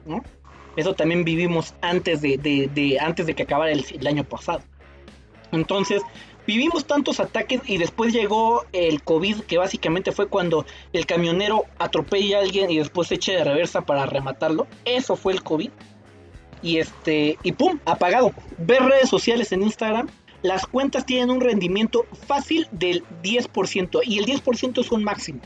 [0.06, 0.24] ¿no?
[0.76, 4.62] Eso también vivimos antes de, de- antes de que acabara el, el año pasado.
[5.52, 6.02] Entonces,
[6.48, 12.38] vivimos tantos ataques y después llegó el COVID, que básicamente fue cuando el camionero atropella
[12.38, 14.68] a alguien y después se echa de reversa para rematarlo.
[14.86, 15.72] Eso fue el COVID.
[16.62, 18.34] Y este, y pum, apagado.
[18.58, 20.08] Ver redes sociales en Instagram,
[20.44, 24.02] las cuentas tienen un rendimiento fácil del 10%.
[24.06, 25.40] Y el 10% es un máximo,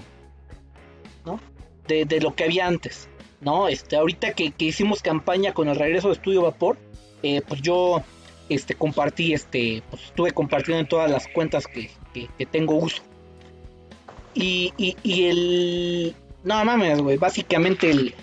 [1.25, 1.39] ¿no?
[1.87, 3.07] De, de lo que había antes,
[3.41, 3.67] ¿no?
[3.67, 6.77] Este, ahorita que, que hicimos campaña con el regreso de Estudio Vapor,
[7.23, 8.01] eh, pues yo
[8.49, 13.01] este, compartí, este, pues estuve compartiendo en todas las cuentas que, que- tengo uso.
[14.33, 17.17] Y, y- y el, No mames, güey.
[17.17, 18.13] Básicamente el,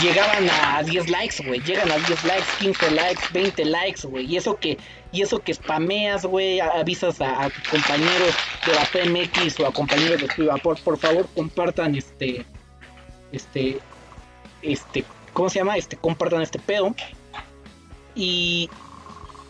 [0.00, 1.60] llegaban a 10 likes, güey.
[1.60, 4.26] Llegan a 10 likes, 15 likes, 20 likes, güey.
[4.26, 4.78] Y eso que,
[5.12, 6.60] y eso que spameas, güey.
[6.60, 8.34] Avisas a, compañeros
[8.66, 12.44] de la PMX o a compañeros de tu por, por favor, compartan este.
[13.32, 13.78] Este.
[14.62, 15.04] Este.
[15.32, 15.76] ¿Cómo se llama?
[15.76, 16.94] Este, compartan este pedo.
[18.14, 18.68] Y.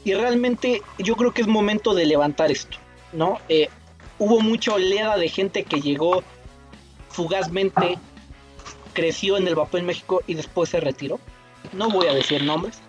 [0.02, 2.78] Y realmente yo creo que es momento de levantar esto,
[3.12, 3.38] ¿no?
[3.50, 3.68] Eh,
[4.18, 6.22] hubo mucha oleada de gente que llegó
[7.10, 7.98] fugazmente
[8.92, 11.18] creció en el vapor en México y después se retiró.
[11.72, 12.80] No voy a decir nombres,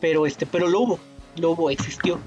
[0.00, 1.00] pero este, pero lo hubo,
[1.36, 2.18] lo hubo, existió.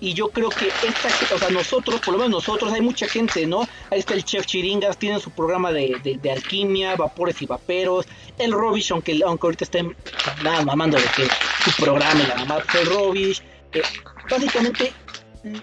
[0.00, 3.46] Y yo creo que esta, o sea, nosotros, por lo menos nosotros, hay mucha gente,
[3.46, 3.60] ¿no?
[3.90, 8.06] Ahí está el Chef Chiringas, tiene su programa de, de, alquimia, vapores y vaperos.
[8.36, 9.96] El Robish, aunque, aunque ahorita estén
[10.42, 11.26] nada mamando de que
[11.64, 13.42] su programa la mamá el Robish.
[13.72, 13.82] Eh,
[14.28, 14.92] básicamente,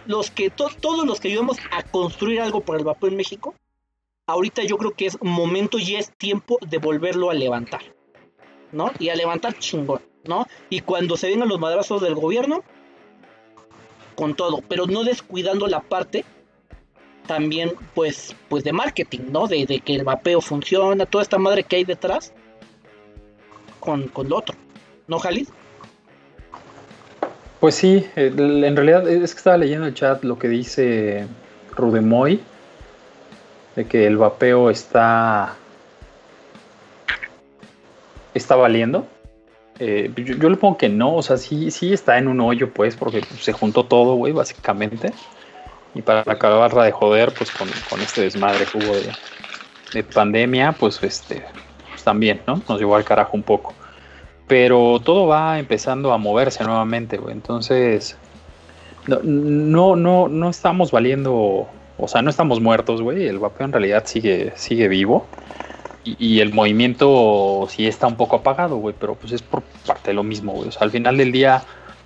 [0.06, 3.54] los que todos los que ayudamos a construir algo por el vapor en México,
[4.28, 7.82] ahorita yo creo que es momento y es tiempo de volverlo a levantar,
[8.72, 8.92] ¿no?
[9.00, 10.48] Y a levantar chingón, ¿no?
[10.70, 12.64] Y cuando se vengan los madrazos del gobierno,
[14.16, 16.26] con todo, pero no descuidando la parte
[17.28, 19.48] también, pues, pues de marketing, ¿no?
[19.48, 22.34] De, que el vapeo funciona, toda esta madre que hay detrás,
[23.80, 24.56] con, con lo otro,
[25.08, 25.48] ¿no, Jalid?
[27.60, 31.28] Pues sí, en realidad es que estaba leyendo el chat lo que dice
[31.76, 32.42] Rudemoy
[33.76, 35.56] de que el vapeo está
[38.34, 39.06] está valiendo.
[39.80, 42.96] Eh, yo, le pongo que no, o sea, sí, sí está en un hoyo, pues,
[42.96, 45.12] porque se juntó todo, güey, básicamente.
[45.96, 47.68] Y para acabarla de joder, pues con,
[48.00, 51.44] este desmadre que hubo de, pandemia, pues este,
[51.90, 52.62] pues también, ¿no?
[52.70, 53.74] Nos llevó al carajo un poco.
[54.48, 57.34] Pero todo va empezando a moverse nuevamente, güey.
[57.34, 58.16] Entonces,
[59.08, 61.68] no, no, no, no estamos valiendo
[62.02, 63.28] o sea, no estamos muertos, güey.
[63.28, 65.28] El vapeo en realidad sigue, sigue vivo.
[66.04, 68.96] Y, el movimiento sí está un poco apagado, güey.
[69.00, 70.70] Pero pues es por parte de lo mismo, güey.
[70.70, 71.62] O sea, al final del día,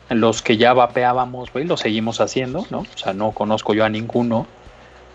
[0.10, 2.80] los que ya vapeábamos, güey, lo seguimos haciendo, ¿no?
[2.80, 4.48] O sea, no conozco yo a ninguno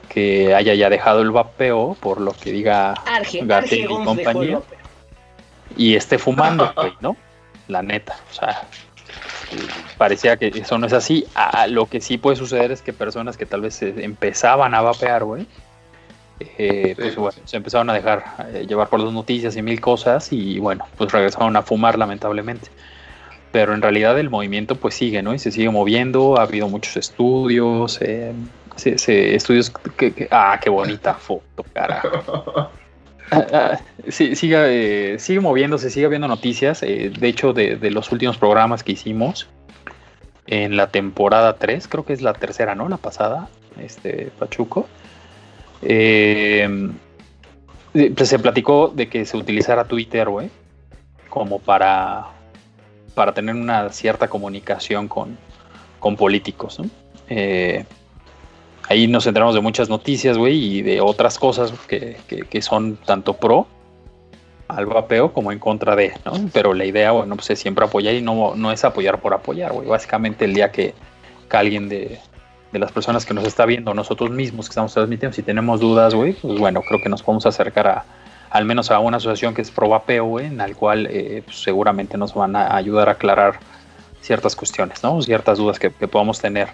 [0.09, 3.45] que haya ya dejado el vapeo por lo que diga Arge,
[3.77, 4.61] y compañía.
[5.77, 7.17] Y esté fumando, güey, ¿no?
[7.69, 8.17] La neta.
[8.31, 8.67] O sea,
[9.99, 11.27] parecía que eso no es así.
[11.69, 15.47] lo que sí puede suceder es que personas que tal vez empezaban a vapear, güey,
[16.41, 20.33] eh, pues bueno, se empezaron a dejar eh, llevar por las noticias y mil cosas
[20.33, 22.71] y bueno, pues regresaron a fumar lamentablemente.
[23.53, 25.35] Pero en realidad el movimiento pues sigue, ¿no?
[25.35, 28.33] Y se sigue moviendo, ha habido muchos estudios, eh,
[28.85, 32.71] estudios que, Ah, qué bonita foto, carajo.
[34.09, 36.81] sí, sigue, sigue moviéndose, sigue habiendo noticias.
[36.81, 39.49] de hecho, de, de, los últimos programas que hicimos,
[40.47, 42.89] en la temporada 3, creo que es la tercera, ¿no?
[42.89, 43.49] La pasada,
[43.81, 44.89] este Pachuco.
[45.83, 46.91] Eh,
[47.93, 50.51] pues se platicó de que se utilizara Twitter, güey,
[51.29, 52.27] como para,
[53.15, 55.39] para tener una cierta comunicación con,
[55.99, 56.91] con políticos, ¿no?
[58.91, 63.35] Ahí nos enteramos de muchas noticias, güey, y de otras cosas que, que son tanto
[63.35, 63.67] pro
[64.77, 66.33] al vapeo como en contra de, ¿no?
[66.53, 69.73] Pero la idea, bueno, pues es siempre apoyar y no, no es apoyar por apoyar,
[69.73, 69.89] güey.
[69.89, 70.95] Básicamente el día que,
[71.51, 72.21] alguien de,
[72.73, 76.35] las personas que nos está viendo, nosotros mismos que estamos transmitiendo, si tenemos dudas, güey,
[76.35, 78.05] pues bueno, creo que nos podemos acercar a,
[78.51, 81.61] al menos a una asociación que es pro vapeo, güey, en la cual eh, pues
[81.61, 83.59] seguramente nos van a ayudar a aclarar
[84.21, 85.21] ciertas cuestiones, ¿no?
[85.23, 86.69] Ciertas dudas que, podamos tener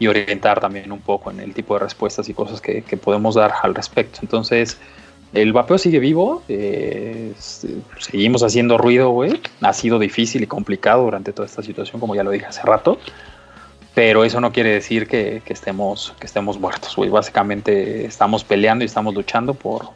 [0.00, 3.36] y orientar también un poco en el tipo de respuestas y cosas que, que podemos
[3.36, 4.18] dar al respecto.
[4.22, 4.80] Entonces,
[5.32, 7.32] el vapeo sigue vivo, eh,
[7.98, 9.40] seguimos haciendo ruido, güey.
[9.60, 12.98] Ha sido difícil y complicado durante toda esta situación, como ya lo dije hace rato.
[13.94, 17.10] Pero eso no quiere decir que, estemos, que estemos muertos, güey.
[17.10, 19.90] Básicamente estamos peleando y estamos luchando por,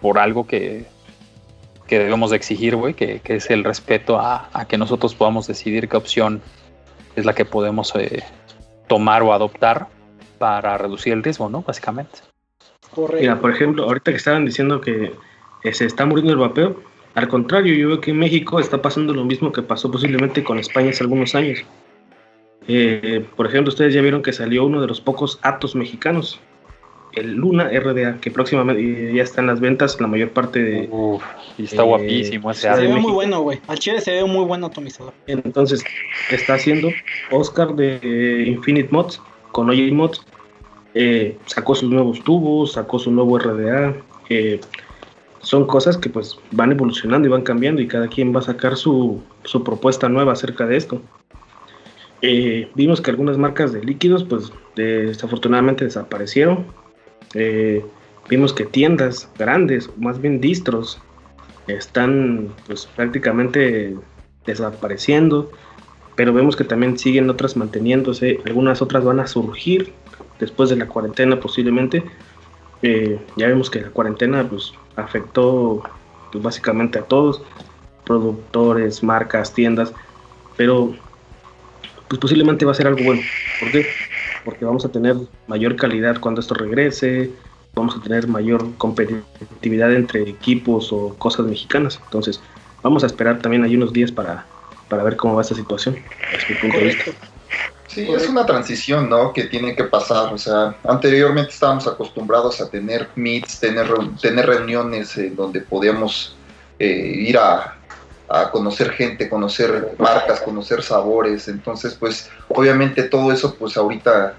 [0.00, 0.86] por, algo que,
[1.88, 6.40] debemos de exigir, güey, que, es el respeto a, que nosotros podamos decidir qué opción
[7.16, 8.22] es la que podemos eh,
[8.90, 9.86] tomar o adoptar
[10.38, 11.62] para reducir el riesgo, ¿no?
[11.62, 12.18] Básicamente.
[13.20, 15.14] Mira, por ejemplo, ahorita que estaban diciendo que
[15.62, 16.82] eh, se está muriendo el vapeo,
[17.14, 20.58] al contrario, yo veo que en México está pasando lo mismo que pasó posiblemente con
[20.58, 21.64] España hace algunos años.
[22.66, 26.40] Eh, por ejemplo, ustedes ya vieron que salió uno de los pocos atos mexicanos,
[27.14, 30.88] el Luna RDA, que próximamente ya está en las ventas, la mayor parte de...
[30.90, 31.22] Uf,
[31.58, 33.60] y está guapísimo ese Se ve muy bueno, güey.
[33.66, 35.12] Al chile se ve muy buen atomizador.
[35.26, 35.82] Entonces,
[36.30, 36.88] está haciendo
[37.30, 39.20] Oscar de Infinite Mods
[39.52, 40.24] con Oye Mods
[40.94, 43.94] eh, sacó sus nuevos tubos, sacó su nuevo RDA.
[45.40, 48.76] son cosas que pues van evolucionando y van cambiando y cada quien va a sacar
[48.76, 49.22] su,
[49.64, 51.00] propuesta nueva acerca de esto.
[52.22, 56.66] Eh, vimos que algunas marcas de líquidos pues desafortunadamente desaparecieron.
[57.34, 57.84] Eh,
[58.28, 61.00] vimos que tiendas grandes, más bien distros,
[61.66, 63.96] están pues prácticamente
[64.46, 65.50] desapareciendo,
[66.16, 69.92] pero vemos que también siguen otras manteniéndose, algunas otras van a surgir
[70.38, 72.02] después de la cuarentena posiblemente.
[72.82, 75.82] Eh, ya vemos que la cuarentena pues afectó
[76.32, 77.42] pues, básicamente a todos,
[78.04, 79.92] productores, marcas, tiendas,
[80.56, 80.94] pero
[82.08, 83.22] pues posiblemente va a ser algo bueno.
[83.60, 83.86] ¿Por qué?
[84.44, 87.30] Porque vamos a tener mayor calidad cuando esto regrese,
[87.74, 92.00] vamos a tener mayor competitividad entre equipos o cosas mexicanas.
[92.04, 92.40] Entonces,
[92.82, 94.46] vamos a esperar también hay unos días para,
[94.88, 95.96] para ver cómo va esta situación,
[97.86, 99.32] Sí, es una transición, ¿no?
[99.32, 100.32] Que tiene que pasar.
[100.32, 103.88] O sea, anteriormente estábamos acostumbrados a tener meets, tener,
[104.20, 106.36] tener reuniones en donde podíamos
[106.78, 107.79] eh, ir a,
[108.30, 111.48] a conocer gente, conocer marcas, conocer sabores.
[111.48, 114.34] Entonces, pues, obviamente todo eso, pues, ahorita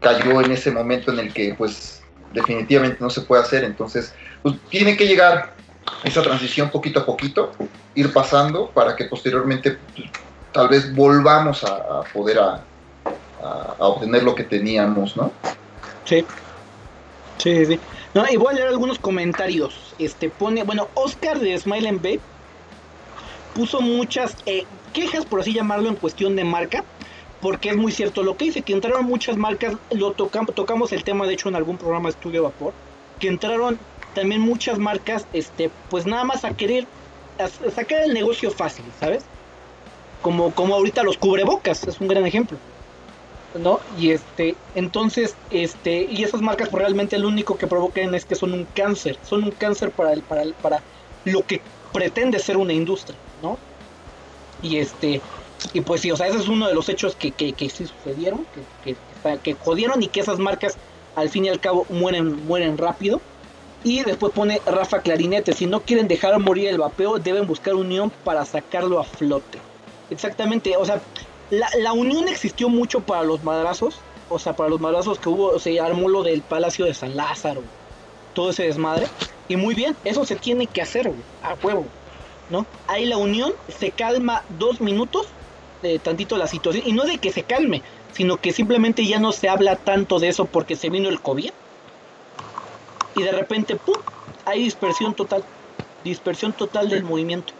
[0.00, 3.62] cayó en ese momento en el que, pues, definitivamente no se puede hacer.
[3.62, 5.54] Entonces, pues, tiene que llegar
[6.02, 7.52] esa transición poquito a poquito,
[7.94, 10.08] ir pasando para que posteriormente pues,
[10.50, 12.64] tal vez volvamos a, poder a,
[13.78, 15.30] obtener lo que teníamos, ¿no?
[16.04, 16.26] Sí.
[17.38, 17.78] Sí, sí.
[18.12, 19.94] No, y voy a leer algunos comentarios.
[20.00, 22.20] Este pone, bueno, Oscar de Smile and Babe
[23.56, 26.84] puso muchas eh, quejas, por así llamarlo, en cuestión de marca,
[27.40, 31.04] porque es muy cierto lo que dice, que entraron muchas marcas, lo tocamos, tocamos el
[31.04, 32.74] tema de hecho en algún programa de Estudio Vapor,
[33.18, 33.78] que entraron
[34.14, 36.86] también muchas marcas, este, pues nada más a querer
[37.74, 39.24] sacar el negocio fácil, ¿sabes?
[40.22, 42.58] Como, como ahorita los cubrebocas, es un gran ejemplo.
[43.58, 43.80] ¿no?
[43.98, 48.34] Y este, entonces, este, y esas marcas pues, realmente lo único que provocan es que
[48.34, 50.82] son un cáncer, son un cáncer para el, para para
[51.24, 53.58] lo que pretende ser una industria, ¿no?
[54.62, 55.20] Y este,
[55.72, 57.86] y pues sí, o sea, ese es uno de los hechos que, que, que sí
[57.86, 58.46] sucedieron,
[58.84, 60.76] que, que, que, jodieron y que esas marcas
[61.14, 63.20] al fin y al cabo mueren, mueren rápido.
[63.84, 68.10] Y después pone Rafa Clarinete, si no quieren dejar morir el vapeo, deben buscar unión
[68.24, 69.58] para sacarlo a flote.
[70.10, 71.00] Exactamente, o sea,
[71.50, 75.48] la, la unión existió mucho para los madrazos, o sea, para los madrazos que hubo,
[75.48, 77.62] o sea, armó lo del Palacio de San Lázaro,
[78.34, 79.06] todo ese desmadre.
[79.48, 81.86] Y muy bien, eso se tiene que hacer, a huevo,
[82.50, 82.66] ¿no?
[82.86, 85.26] Ahí la unión se calma dos minutos,
[85.82, 87.82] de tantito la situación, y no de que se calme,
[88.12, 91.50] sino que simplemente ya no se habla tanto de eso porque se vino el COVID.
[93.14, 93.96] Y de repente, ¡pum!
[94.44, 95.44] Hay dispersión total,
[96.04, 97.52] dispersión total del movimiento.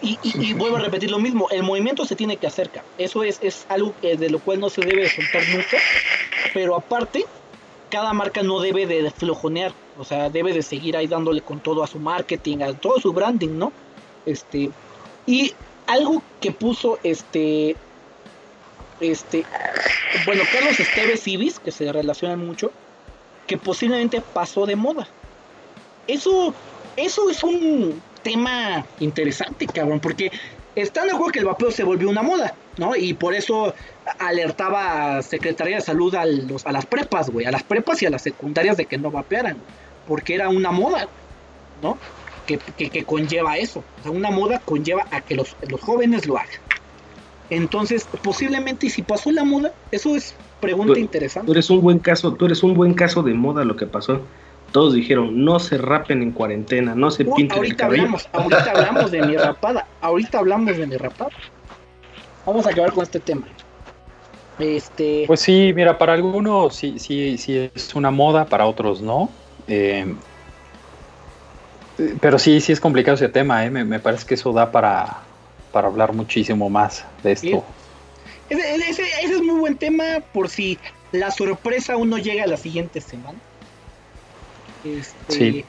[0.00, 3.64] Y, vuelvo a repetir lo mismo, el movimiento se tiene que hacer, eso es, es
[3.70, 5.78] algo de lo cual no se debe soltar nunca,
[6.52, 7.24] pero aparte,
[7.94, 11.84] cada marca no debe de flojonear, o sea, debe de seguir ahí dándole con todo
[11.84, 13.72] a su marketing, a todo su branding, ¿no?
[14.26, 14.68] Este,
[15.26, 15.52] y
[15.86, 17.76] algo que puso este,
[18.98, 19.46] este,
[20.26, 22.72] bueno, Carlos Esteves Ibis, que se relacionan mucho,
[23.46, 25.06] que posiblemente pasó de moda.
[26.08, 26.52] Eso,
[26.96, 30.32] eso es un tema interesante, cabrón, porque
[30.74, 32.96] están de acuerdo que el vapeo se volvió una moda, ¿no?
[32.96, 33.74] Y por eso
[34.18, 38.06] alertaba a Secretaría de Salud a, los, a las prepas, güey, a las prepas y
[38.06, 39.56] a las secundarias de que no vapearan,
[40.06, 41.08] porque era una moda,
[41.82, 41.98] ¿no?
[42.46, 43.82] Que, que, conlleva eso.
[44.00, 46.60] O sea, una moda conlleva a que los, los jóvenes lo hagan.
[47.48, 51.46] Entonces, posiblemente, y si pasó la moda, eso es pregunta interesante.
[51.46, 54.22] Tú eres un buen caso, tú eres un buen caso de moda lo que pasó
[54.74, 59.22] todos dijeron, no se rapen en cuarentena, no se pinten ahorita Hablamos, ahorita hablamos de
[59.22, 61.30] mi rapada, ahorita hablamos de mi rapada.
[62.44, 63.46] Vamos a acabar con este tema.
[64.58, 65.26] Este...
[65.28, 69.30] Pues sí, mira, para algunos sí, sí, sí es una moda, para otros no.
[69.68, 70.12] Eh,
[72.20, 73.70] pero sí, sí es complicado ese tema, ¿eh?
[73.70, 75.20] me, parece que eso da para,
[75.70, 77.64] para hablar muchísimo más de esto.
[78.50, 80.80] Ese, ese, es muy buen tema por si
[81.12, 83.38] la sorpresa aún no llega a la siguiente semana.
[84.84, 85.64] Este,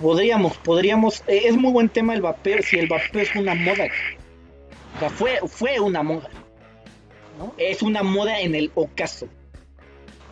[0.00, 3.86] Podríamos, podríamos, eh, es muy buen tema el vapeo, si el vapeo es una moda.
[4.96, 6.28] O sea, fue, fue una moda.
[7.38, 7.54] ¿no?
[7.58, 9.28] Es una moda en el ocaso.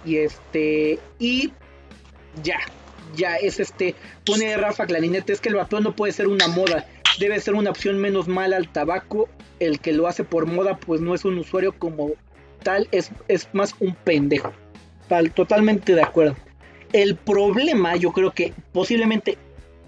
[0.04, 1.52] Y este, y
[2.42, 2.58] ya,
[3.16, 3.94] ya es este,
[4.24, 6.86] pone Rafa Clarinete, es que el vapeo no puede ser una moda,
[7.18, 9.28] debe ser una opción menos mala al tabaco.
[9.60, 12.10] El que lo hace por moda, pues no es un usuario como
[12.64, 14.52] tal, es, es más un pendejo.
[15.08, 16.36] Tal, totalmente de acuerdo.
[16.92, 19.38] El problema, yo creo que posiblemente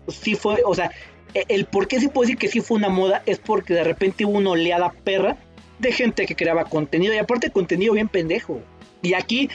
[0.09, 0.91] sí fue, o sea,
[1.35, 3.85] e, el por qué sí puedo decir que sí fue una moda es porque de
[3.85, 5.37] repente hubo una oleada perra
[5.79, 8.61] de gente que creaba contenido y aparte contenido bien pendejo.
[9.03, 9.51] Y aquí,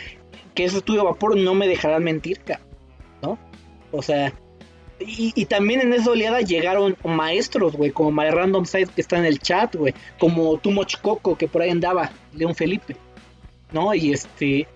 [0.53, 2.39] que ese estudio vapor no me dejarán mentir,
[3.21, 3.37] ¿no?
[3.91, 4.33] O sea,
[4.99, 9.25] y, también en esa oleada llegaron maestros, güey, como My Random Site que está en
[9.25, 12.95] el chat, güey, como Too Much Coco que por ahí andaba, León Felipe,
[13.71, 13.93] ¿no?
[13.93, 14.67] Y este,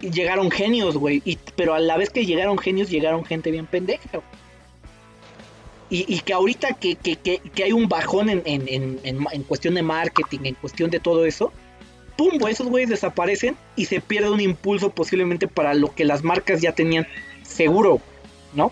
[0.00, 1.22] llegaron genios, güey.
[1.56, 4.20] Pero a la vez que llegaron genios, llegaron gente bien pendeja.
[5.88, 9.42] Y, y que ahorita que, que, que, que hay un bajón en, en, en, en,
[9.42, 11.52] cuestión de marketing, en cuestión de todo eso,
[12.16, 16.60] pum, esos güeyes desaparecen y se pierde un impulso posiblemente para lo que las marcas
[16.60, 17.08] ya tenían
[17.42, 18.00] seguro,
[18.54, 18.70] ¿no?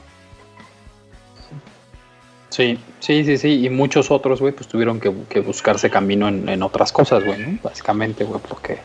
[2.50, 3.64] Sí, sí, sí, sí.
[3.64, 5.08] Y muchos otros, güey, pues tuvieron que,
[5.40, 7.58] buscarse camino en, otras cosas, güey.
[7.62, 8.78] Básicamente, güey, porque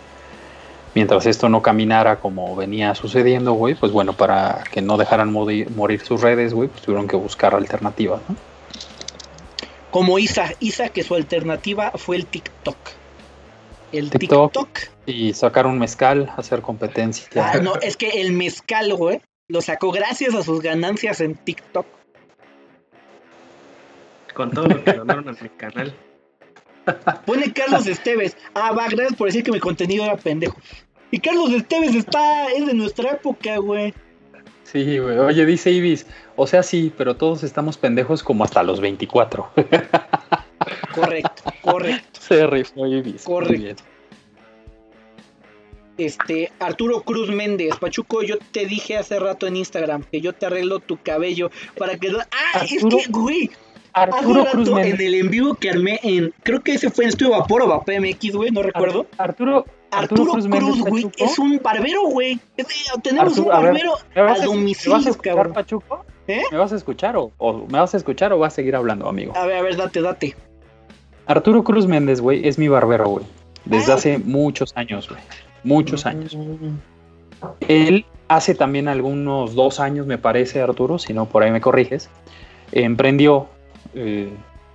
[0.95, 5.69] mientras esto no caminara como venía sucediendo, güey, pues bueno, para que no dejaran morir,
[5.71, 8.35] morir sus redes, güey, pues tuvieron que buscar alternativas, ¿no?
[9.91, 12.77] Como Isa, Isa que su alternativa fue el TikTok.
[13.91, 14.51] El TikTok.
[14.51, 14.79] TikTok.
[15.05, 17.27] Y sacar un mezcal, hacer competencia.
[17.35, 21.85] Ah, no, es que el mezcal, güey, lo sacó gracias a sus ganancias en TikTok.
[24.33, 25.93] Con todo lo que donaron a mi canal.
[27.25, 28.35] Pone Carlos Esteves.
[28.53, 30.57] Ah, va, gracias por decir que mi contenido era pendejo.
[31.11, 33.93] Y Carlos Esteves está, es de nuestra época, güey.
[34.63, 35.17] Sí, güey.
[35.19, 36.05] Oye, dice Ibis,
[36.35, 39.49] o sea, sí, pero todos estamos pendejos como hasta los 24.
[40.95, 42.19] Correcto, correcto.
[42.21, 43.23] Se rifó Ibis.
[43.23, 43.83] Correcto.
[45.97, 50.45] Este, Arturo Cruz Méndez, Pachuco, yo te dije hace rato en Instagram que yo te
[50.47, 52.09] arreglo tu cabello para que...
[52.31, 53.51] Ah, Arturo- es que, güey,
[53.93, 55.07] Arturo Cruz rato en Méndez.
[55.07, 56.33] el en vivo que armé en...
[56.43, 59.05] Creo que ese fue en Estudio Vapor o Vapor MX, güey, no recuerdo.
[59.17, 62.39] Arturo, Arturo, Cruz, Méndez güey, es un barbero, güey.
[63.03, 65.35] Tenemos Arturo, un a ver, barbero ¿Me vas, a a, domicilio, ¿Me vas a escuchar,
[65.35, 65.53] cabrón.
[65.53, 66.05] Pachuco?
[66.27, 66.41] ¿Eh?
[66.51, 69.07] ¿Me vas a escuchar o, o me vas a escuchar o vas a seguir hablando,
[69.07, 69.33] amigo?
[69.35, 70.35] A ver, a ver, date, date.
[71.27, 73.25] Arturo Cruz Méndez, güey, es mi barbero, güey.
[73.65, 73.95] Desde Ah.
[73.95, 75.21] hace muchos años, güey.
[75.63, 76.35] Muchos años.
[76.35, 76.75] Mm.
[77.67, 82.09] Él hace también algunos dos años, me parece, Arturo, si no por ahí me corriges,
[82.71, 83.47] emprendió
[83.95, 84.29] eh,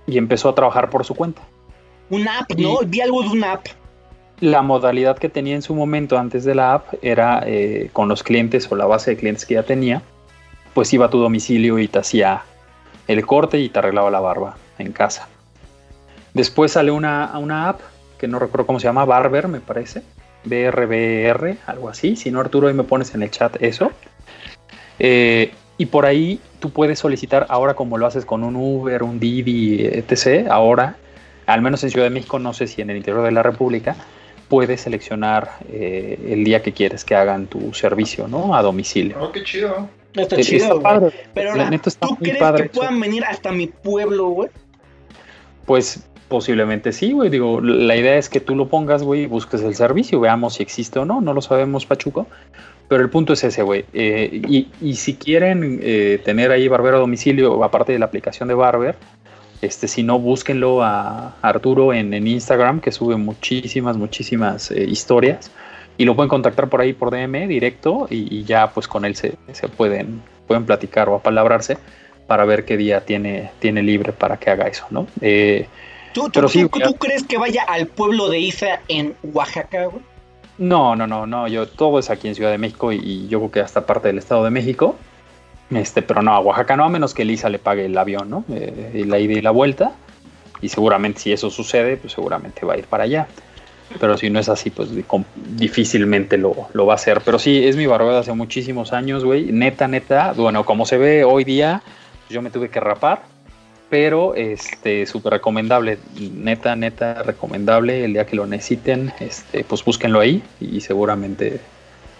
[0.07, 1.41] y empezó a trabajar por su cuenta.
[2.09, 2.79] Una app, Y- ¿no?
[2.85, 3.65] Vi algo de una app.
[4.39, 8.23] La modalidad que tenía en su momento antes de la app era eh, con los
[8.23, 10.01] clientes o la base de clientes que ya tenía,
[10.73, 12.43] pues iba a tu domicilio y te hacía
[13.07, 15.27] el corte y te arreglaba la barba en casa.
[16.33, 17.81] Después sale una, una app
[18.17, 20.03] que no recuerdo cómo se llama, Barber me parece,
[20.45, 22.15] BRBR, algo así.
[22.15, 23.91] Si no, Arturo, ahí me pones en el chat eso.
[24.99, 29.17] Eh, y por ahí tú puedes solicitar, ahora como lo haces con un Uber, un
[29.17, 30.97] Didi, etc., ahora,
[31.45, 33.95] al menos en Ciudad de México, no sé si en el interior de la República,
[34.49, 38.55] puedes seleccionar eh, el día que quieres que hagan tu servicio, ¿no?
[38.55, 39.15] A domicilio.
[39.21, 39.87] Oh, qué chido.
[40.13, 40.83] Está chido, está güey.
[40.83, 41.13] padre.
[41.33, 42.81] Pero ahora, está ¿tú crees padre que eso.
[42.81, 44.49] puedan venir hasta mi pueblo, güey?
[45.65, 47.29] Pues posiblemente sí, güey.
[47.29, 50.63] Digo, la idea es que tú lo pongas, güey, y busques el servicio, veamos si
[50.63, 51.21] existe o no.
[51.21, 52.27] No lo sabemos, Pachuco.
[52.89, 53.85] Pero el punto es ese, güey.
[53.93, 58.49] Eh, y, y si quieren eh, tener ahí Barbero a domicilio, aparte de la aplicación
[58.49, 58.95] de Barber,
[59.61, 65.51] este, si no, búsquenlo a Arturo en, en Instagram, que sube muchísimas, muchísimas eh, historias.
[65.97, 69.15] Y lo pueden contactar por ahí por DM directo y, y ya pues con él
[69.15, 71.77] se, se pueden, pueden platicar o apalabrarse
[72.25, 75.07] para ver qué día tiene, tiene libre para que haga eso, ¿no?
[75.21, 75.67] Eh,
[76.13, 80.01] ¿Tú, tú, Pero sí, tú- crees que vaya al pueblo de Isa en Oaxaca, güey?
[80.59, 81.47] No, no, no, no.
[81.47, 84.09] Yo todo es aquí en Ciudad de México y, y yo creo que hasta parte
[84.09, 84.95] del Estado de México.
[85.71, 88.43] Este, pero no, a Oaxaca no, a menos que Lisa le pague el avión, ¿no?
[88.49, 89.93] Eh, la ida y la vuelta.
[90.61, 93.27] Y seguramente si eso sucede, pues seguramente va a ir para allá.
[93.99, 94.89] Pero si no es así, pues
[95.55, 97.21] difícilmente lo, lo va a hacer.
[97.23, 99.51] Pero sí, es mi barbero de hace muchísimos años, güey.
[99.51, 100.33] Neta, neta.
[100.33, 101.81] Bueno, como se ve hoy día,
[102.29, 103.23] yo me tuve que rapar.
[103.89, 105.97] Pero este, súper recomendable.
[106.19, 108.05] Neta, neta, recomendable.
[108.05, 110.43] El día que lo necesiten, este, pues búsquenlo ahí.
[110.59, 111.59] Y seguramente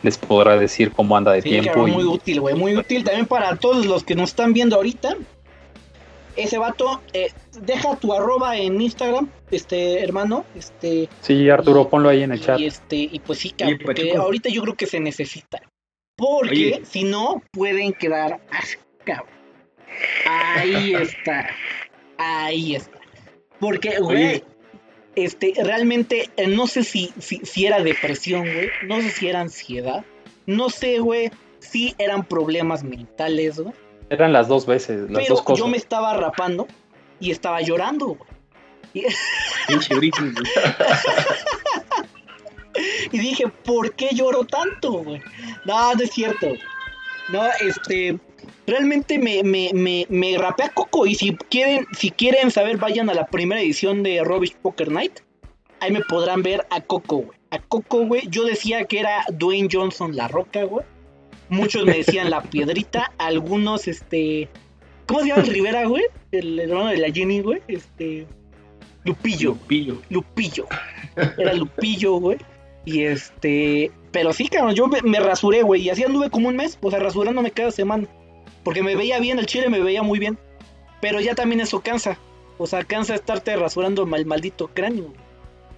[0.02, 1.88] les podrá decir cómo anda de Sí, tiempo.
[1.88, 2.56] y- muy útil, güey.
[2.56, 5.16] Muy útil también para todos los que nos están viendo ahorita.
[6.36, 7.32] Ese vato, eh,
[7.64, 10.46] deja tu arroba en Instagram, este hermano.
[10.56, 12.60] Este, Sí, Arturo, ponlo ahí en el chat.
[12.60, 14.22] Y este, y pues sí, cabrón, Oye, porque Pachuco.
[14.24, 15.62] ahorita yo creo que se necesita.
[16.16, 16.82] Porque Oye.
[16.86, 19.28] si no, pueden quedar así, cabrón.
[20.26, 21.50] Ahí está.
[22.18, 23.00] Ahí está.
[23.60, 24.44] Porque, güey,
[25.16, 28.70] este, realmente, eh, no sé si, si, si era depresión, güey.
[28.86, 30.06] No sé si era ansiedad.
[30.46, 33.74] No sé, güey, si eran problemas mentales, güey.
[34.10, 35.60] Eran las dos veces, las Pero dos cosas.
[35.60, 36.68] yo me estaba rapando
[37.20, 38.30] y estaba llorando, güey.
[43.12, 45.22] Y dije, ¿por qué lloro tanto, güey?
[45.66, 46.54] No, no es cierto.
[47.30, 48.18] No, este.
[48.70, 51.08] Realmente me, me, me, me rapé a Coco.
[51.08, 55.22] Y si quieren, si quieren saber, vayan a la primera edición de Rubbish Poker Night.
[55.80, 57.40] Ahí me podrán ver a Coco, güey.
[57.50, 58.28] A Coco, güey.
[58.30, 60.86] Yo decía que era Dwayne Johnson la roca, güey.
[61.50, 63.12] Muchos me decían la piedrita.
[63.18, 64.50] Algunos, este.
[65.08, 66.04] ¿Cómo se llama el Rivera, güey?
[66.32, 67.64] El hermano de la Jenny, güey.
[67.68, 68.28] Este.
[69.04, 69.56] Lupillo.
[69.68, 70.00] Pillo.
[70.10, 70.68] Lupillo.
[71.40, 72.38] Era Lupillo, güey.
[72.86, 76.56] Y este, pero sí, cabrón, yo me, me rasuré, güey, y así anduve como un
[76.56, 78.08] mes, o sea, rasurándome cada semana.
[78.64, 80.38] Porque me veía bien, el chile me veía muy bien.
[81.02, 82.18] Pero ya también eso cansa.
[82.58, 85.14] O sea, cansa estarte rasurando el maldito cráneo.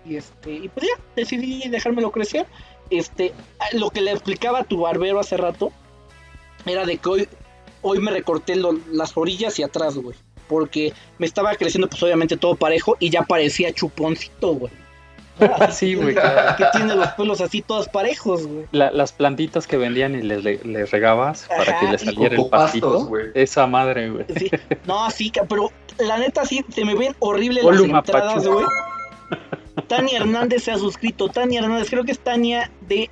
[0.04, 2.48] Y este, y pues ya, decidí dejármelo crecer.
[2.90, 3.34] Este,
[3.74, 5.72] lo que le explicaba a tu barbero hace rato
[6.66, 7.30] era de que hoy,
[7.82, 10.18] hoy me recorté las orillas y atrás, güey.
[10.50, 14.81] Porque me estaba creciendo, pues obviamente todo parejo y ya parecía chuponcito, güey.
[15.72, 16.14] sí, güey.
[16.16, 16.56] claro.
[16.58, 18.66] Que tiene los pelos así todos parejos, güey.
[18.72, 23.06] La- las plantitas que vendían y les, les regabas para que les saliera el pastito.
[23.06, 23.28] güey.
[23.34, 24.26] Esa madre, güey.
[24.38, 24.52] Sí.
[24.86, 28.66] No, sí, pero la neta sí, se me ven horribles Olu las entradas, güey.
[29.88, 31.30] Tania Hernández se ha suscrito.
[31.30, 33.10] Tania Hernández, creo que es Tania de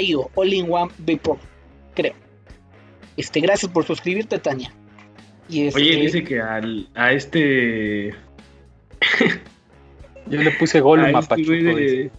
[0.00, 1.38] IO, All in One Vapor,
[1.94, 2.14] creo.
[3.16, 4.72] Este, gracias por suscribirte, Tania.
[5.48, 8.14] Y este, Oye, dice que al, a este.
[10.28, 12.10] Yo le puse gol a este de,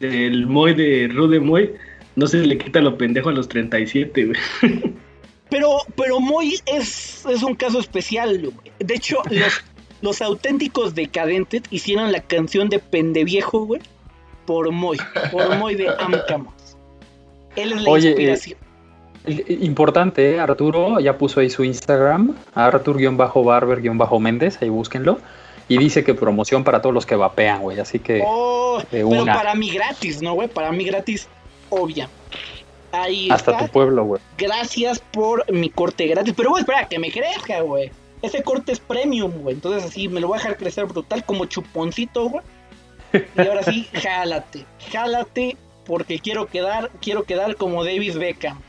[0.00, 1.70] del Moy de Rude Moy.
[2.16, 4.92] No se le quita lo pendejo a los 37, güey.
[5.48, 8.72] Pero, pero Moy es, es un caso especial, güey.
[8.78, 9.62] De hecho, los,
[10.00, 13.82] los auténticos decadentes hicieron la canción de Pendeviejo, güey,
[14.46, 14.96] por Moy,
[15.30, 16.54] por Moy de Amcamos.
[17.56, 18.58] Él es la Oye, eh, inspiración.
[19.60, 20.40] Importante, ¿eh?
[20.40, 25.18] Arturo ya puso ahí su Instagram, Artur-Barber-Méndez, ahí búsquenlo.
[25.68, 27.78] Y dice que promoción para todos los que vapean, güey.
[27.78, 30.48] Así que Oh, pero para mí gratis, ¿no, güey?
[30.48, 31.28] Para mí gratis,
[31.70, 32.08] obvia.
[32.90, 33.66] Ahí hasta está.
[33.66, 34.20] tu pueblo, güey.
[34.36, 36.34] Gracias por mi corte gratis.
[36.36, 37.90] Pero, güey, espera, que me crezca, güey.
[38.20, 39.54] Ese corte es premium, güey.
[39.54, 42.44] Entonces, así me lo voy a dejar crecer brutal como chuponcito, güey.
[43.12, 44.66] Y ahora sí, jálate.
[44.90, 45.56] Jálate
[45.86, 48.60] porque quiero quedar, quiero quedar como Davis Beckham.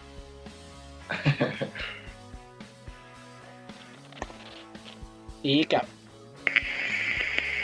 [5.44, 5.90] Y cabrón.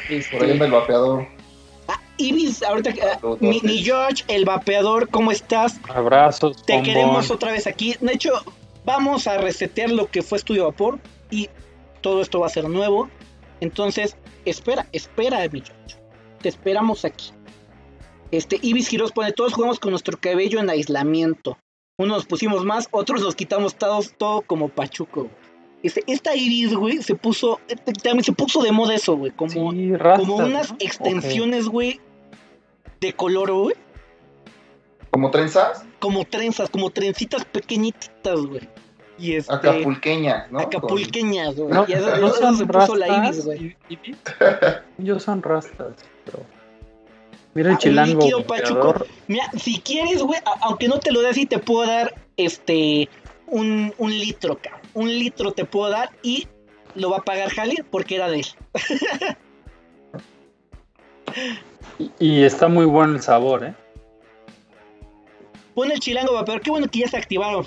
[0.10, 1.28] Este, Por ahí anda el vapeador.
[1.88, 2.92] ah, Ibis, ahorita
[3.22, 3.60] ah, mi.
[3.84, 5.80] George, el vapeador, ¿cómo estás?
[5.90, 6.86] Abrazos, Te bombón.
[6.86, 7.96] queremos otra vez aquí.
[8.02, 8.32] De hecho,
[8.86, 11.00] vamos a resetear lo que fue Estudio Vapor
[11.30, 11.50] y
[12.02, 13.10] todo esto va a ser nuevo.
[13.62, 15.98] Entonces, espera, espera, mi George.
[16.42, 17.32] Te esperamos aquí.
[18.32, 21.58] Este, Ibis Giros pone, todos jugamos con nuestro cabello en aislamiento.
[21.98, 25.30] Unos nos pusimos más, otros nos quitamos todos, todo como pachuco.
[25.82, 27.60] Este, esta Ibis, güey, se puso,
[28.04, 30.78] también se puso de moda eso, güey, como, Sí, rastas, como unas ¿no?
[30.80, 32.02] extensiones, güey,
[33.00, 33.76] de color, güey.
[35.12, 35.86] ¿Como trenzas?
[36.00, 38.68] como trenzas, como trencitas pequeñitas, güey.
[39.18, 39.54] Y este.
[39.54, 40.60] Acapulqueñas, ¿no?
[40.60, 41.74] acapulqueñas, güey.
[41.74, 43.76] No, y eso, no eso son se puso la rastas, Ibis, güey.
[44.98, 46.40] Yo son rastas, pero...
[47.54, 48.30] Mira el Ah, chilango.
[48.48, 49.08] vapeador.
[49.28, 53.10] Mira, si quieres, güey, a- aunque no te lo dé así, te puedo dar este.
[53.48, 54.79] Un, un litro, cabrón.
[54.94, 56.48] Un litro te puedo dar y
[56.96, 58.46] lo va a pagar Jali porque era de él.
[62.00, 63.76] Y, y está muy bueno el sabor, ¿eh?
[65.76, 67.66] Pon el chilango, va, pero qué bueno que ya se activaron.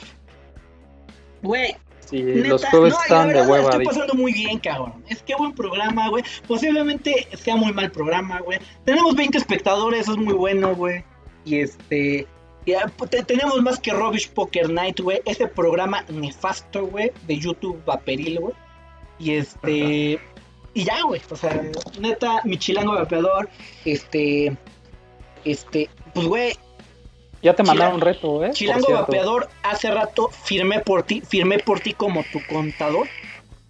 [1.42, 1.76] Güey,
[2.12, 3.70] Sí, Neta, los jueves no, están de verdad la hueva.
[3.70, 5.02] estoy pasando muy bien, cabrón.
[5.08, 6.22] Es que buen programa, güey.
[6.46, 8.58] Posiblemente sea muy mal programa, güey.
[8.84, 11.04] Tenemos 20 espectadores, eso es muy bueno, güey.
[11.44, 12.26] Y este.
[12.66, 15.20] Ya, pues, te- tenemos más que Rubbish Poker Night, güey.
[15.24, 18.54] Ese programa nefasto, güey, de YouTube Vaperil, güey.
[19.18, 20.20] Y este.
[20.74, 21.20] Y ya, güey.
[21.30, 21.62] O sea,
[22.00, 23.48] neta, mi chilango vapeador.
[23.84, 24.56] Este.
[25.44, 25.88] Este.
[26.14, 26.52] Pues, güey,
[27.42, 28.50] Ya te mandaron un reto, ¿eh?
[28.52, 28.92] Chilango.
[28.92, 33.08] Vapeador, hace rato firmé por ti, firmé por ti como tu contador,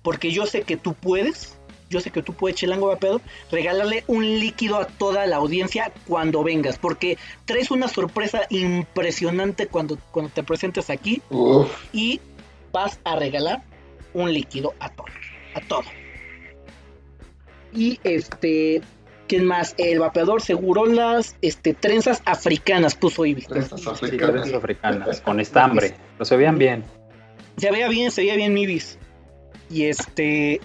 [0.02, 1.58] porque yo sé que tú puedes,
[1.92, 3.20] yo sé que tú puedes, Chilango Vapeador,
[3.50, 9.98] regalarle un líquido a toda la audiencia cuando vengas, porque traes una sorpresa impresionante cuando,
[10.10, 12.20] cuando te presentes aquí Uf, y
[12.72, 13.62] vas a regalar
[14.14, 15.10] un líquido a todos,
[15.54, 15.84] a todo.
[17.74, 18.82] Y este,
[19.28, 19.74] ¿quién más?
[19.78, 23.46] El vapeador seguro las este, trenzas africanas, puso Ibis.
[23.46, 24.32] trenzas Sí, africanas.
[24.32, 25.94] trenzas africanas, con estambre.
[26.14, 26.84] Pero se veían bien.
[27.56, 28.98] Se veía bien, se veía bien Ibis.
[29.70, 30.60] Y este.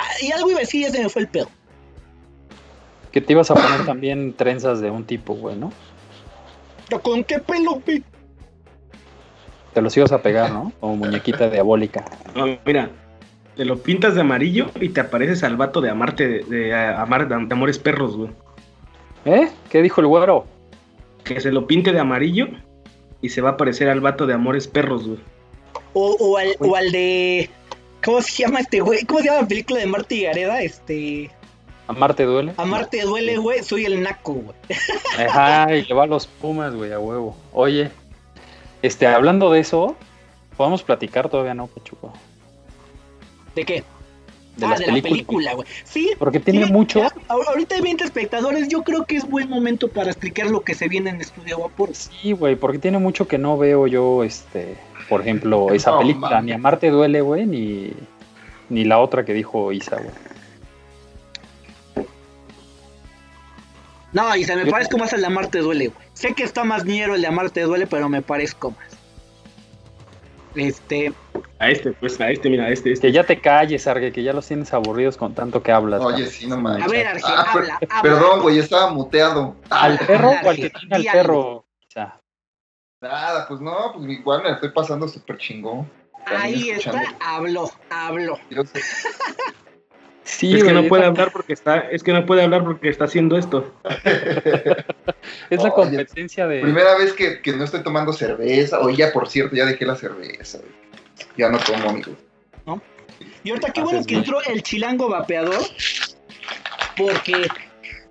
[0.00, 1.48] Ah, Y algo iba a decir, ya se me fue el pedo.
[3.12, 5.72] Que te ibas a poner también trenzas de un tipo, güey, ¿no?
[6.88, 8.02] ¿Pero ¿Con qué pelo, güey?
[9.74, 10.72] Te los ibas a pegar, ¿no?
[10.80, 12.04] Como muñequita diabólica.
[12.34, 12.90] No, mira,
[13.56, 17.34] te lo pintas de amarillo y te apareces al vato de amarte, de, amar, de
[17.34, 18.30] amores perros, güey.
[19.24, 19.48] ¿Eh?
[19.68, 20.46] ¿Qué dijo el güero?
[21.24, 22.48] Que se lo pinte de amarillo
[23.20, 25.20] y se va a parecer al vato de amores perros, güey.
[25.92, 27.50] O, o, al, o al de.
[28.04, 29.04] ¿Cómo se llama este güey?
[29.04, 30.62] ¿Cómo se llama la película de Marta y Gareda?
[30.62, 31.30] Este.
[31.86, 32.52] ¿Amarte duele?
[32.56, 33.62] Amarte duele, güey.
[33.64, 34.56] Soy el naco, güey.
[35.18, 37.36] Ajá, y le va a los Pumas, güey, a huevo.
[37.52, 37.90] Oye,
[38.82, 39.96] este, hablando de eso,
[40.56, 42.12] podemos platicar todavía, ¿no, Pachuco?
[43.54, 43.84] ¿De qué?
[44.56, 44.94] de ah, de películas.
[45.02, 45.68] la película, güey.
[45.84, 46.10] Sí.
[46.18, 47.00] Porque tiene sí, mucho.
[47.00, 48.68] ya, ahor- ahorita hay 20 espectadores.
[48.68, 51.90] Yo creo que es buen momento para explicar lo que se viene en Estudio Vapor.
[51.94, 54.76] Sí, güey, porque tiene mucho que no veo yo, este,
[55.10, 56.44] por ejemplo, esa No, película, mames.
[56.44, 57.92] ni Amarte duele, güey, ni,
[58.70, 60.10] ni la otra que dijo Isa, güey.
[64.12, 66.06] No, se me Yo- parezco más al de Amarte Duele, güey.
[66.14, 68.88] Sé que está más ñero el de Amarte Duele, pero me parezco más.
[70.56, 71.12] Este,
[71.60, 73.06] A este, pues, a este, mira, a este, este.
[73.06, 76.00] Que ya te calles, Argue, que ya los tienes aburridos con tanto que hablas.
[76.02, 76.86] Oye, sí, no manches.
[76.86, 78.02] a ver, Arge, Ah, per- habla, habla.
[78.02, 79.54] Perdón, güey, estaba muteado.
[79.70, 81.22] ¿Al perro o al que Arge, tiene al di algo.
[81.22, 81.66] perro?
[81.88, 82.20] Isa?
[83.00, 85.90] Nada, pues no, pues igual me la estoy pasando súper chingón.
[86.26, 88.38] Ahí está, habló, habló.
[88.50, 88.80] Yo sé.
[90.22, 92.88] Sí, es que no puede la- hablar porque está, es que no puede hablar porque
[92.90, 93.74] está haciendo esto.
[95.50, 96.60] Es la competencia de.
[96.60, 98.78] Primera vez que, que no estoy tomando cerveza.
[98.80, 100.58] Oye, ya por cierto, ya dejé la cerveza.
[100.58, 100.70] güey.
[101.36, 102.12] Ya no tomo, amigo.
[103.42, 105.58] Y ahorita qué Haces bueno que entró el chilango vapeador,
[106.96, 107.48] porque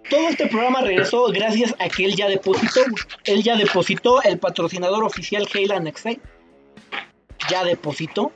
[0.09, 2.81] todo este programa regresó gracias a que él ya depositó,
[3.25, 6.19] él ya depositó el patrocinador oficial Heyland Excel,
[7.49, 8.31] ya depositó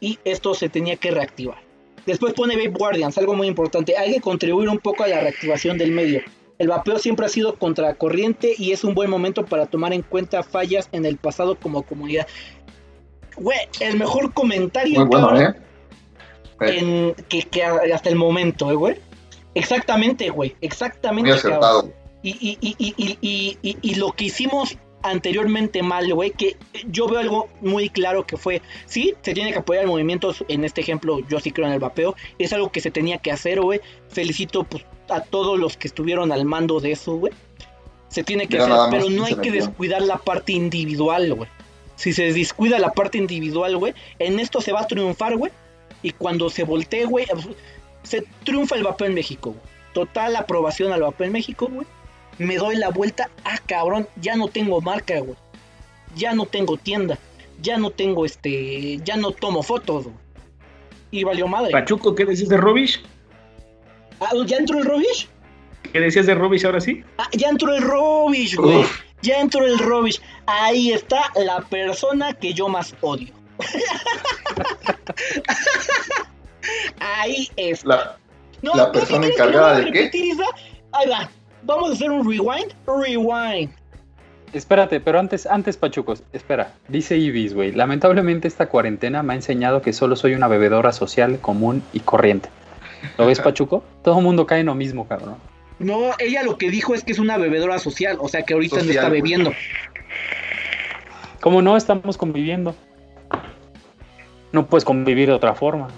[0.00, 1.58] y esto se tenía que reactivar.
[2.06, 5.78] Después pone Vape Guardians, algo muy importante, hay que contribuir un poco a la reactivación
[5.78, 6.22] del medio.
[6.58, 10.42] El vapeo siempre ha sido contracorriente y es un buen momento para tomar en cuenta
[10.42, 12.26] fallas en el pasado como comunidad.
[13.36, 15.54] Güey, el mejor comentario bueno, cabrón, ¿eh?
[16.60, 18.96] En, que, que hasta el momento, eh, güey.
[19.54, 20.54] Exactamente, güey.
[20.60, 21.30] Exactamente.
[21.30, 21.92] Muy acertado.
[22.22, 26.56] Y, y, y, y, y, y, y- y lo que hicimos anteriormente mal, güey, que
[26.86, 30.80] yo veo algo muy claro que fue, sí, se tiene que apoyar movimientos, en este
[30.80, 33.80] ejemplo yo sí creo en el vapeo, es algo que se tenía que hacer, güey,
[34.08, 37.32] felicito pues, a todos los que estuvieron al mando de eso, güey,
[38.08, 41.48] se tiene que Mira hacer, pero no hay que descuidar la parte individual, güey,
[41.96, 45.50] si se descuida la parte individual, güey, en esto se va a triunfar, güey,
[46.04, 47.26] y cuando se voltee, güey,
[48.02, 49.72] se triunfa el vapeo en México, güey.
[49.94, 51.86] Total aprobación al vapeo en México, güey
[52.38, 55.36] me doy la vuelta, ah cabrón, ya no tengo marca, güey.
[56.16, 57.18] Ya no tengo tienda.
[57.60, 60.16] Ya no tengo este, ya no tomo fotos, güey.
[61.10, 61.70] Y valió madre.
[61.70, 63.02] Pachuco, ¿qué decías de Robish?
[64.20, 65.28] Ah, ¿Ya entró el Robish?
[65.92, 67.04] ¿Qué decías de Robish ahora sí?
[67.18, 68.78] Ah, ya entró el Robish, güey.
[68.78, 69.00] Uf.
[69.20, 70.20] Ya entró el Robish.
[70.46, 73.32] Ahí está la persona que yo más odio.
[77.00, 77.88] Ahí está.
[77.88, 78.16] La,
[78.62, 80.10] No, la ¿no persona encargada de qué?
[80.12, 80.44] Isa?
[80.92, 81.28] Ahí va.
[81.64, 82.72] Vamos a hacer un rewind.
[82.86, 83.70] Rewind.
[84.52, 86.74] Espérate, pero antes, antes, Pachucos, espera.
[86.88, 87.72] Dice Ibis, güey.
[87.72, 92.50] Lamentablemente esta cuarentena me ha enseñado que solo soy una bebedora social, común y corriente.
[93.16, 93.82] ¿Lo ves, Pachuco?
[94.02, 95.36] Todo el mundo cae en lo mismo, cabrón.
[95.78, 98.82] No, ella lo que dijo es que es una bebedora social, o sea que ahorita
[98.82, 99.52] no está bebiendo.
[101.40, 102.76] ¿Cómo no estamos conviviendo?
[104.52, 105.88] No puedes convivir de otra forma.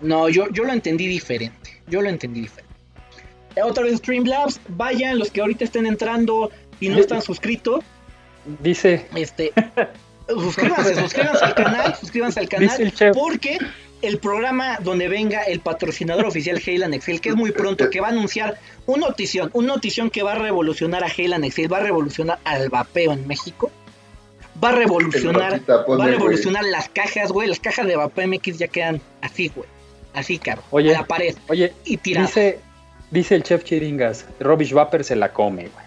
[0.00, 1.80] No, yo, yo lo entendí diferente.
[1.88, 2.74] Yo lo entendí diferente.
[3.56, 7.84] Eh, Otra vez Streamlabs, vayan los que ahorita estén entrando y no están suscritos,
[8.62, 9.52] Dice, este
[10.28, 13.14] suscríbanse, suscríbanse al canal, suscríbanse al canal dice el chef.
[13.14, 13.58] porque
[14.00, 18.06] el programa donde venga el patrocinador oficial Heyland Excel, que es muy pronto, que va
[18.06, 21.80] a anunciar una notición, una notición que va a revolucionar a Heyland Excel, va a
[21.82, 23.70] revolucionar al vapeo en México,
[24.62, 26.08] va a revolucionar Va a güey.
[26.10, 27.48] revolucionar las cajas, güey.
[27.48, 29.68] Las cajas de Vapor MX ya quedan así, güey.
[30.18, 30.62] Así, caro.
[30.70, 30.94] Oye.
[30.94, 31.36] A la pared.
[31.48, 32.30] Oye, Y tiradas.
[32.30, 32.58] dice,
[33.10, 35.86] dice el chef Chiringas, Robish Vapor se la come, güey.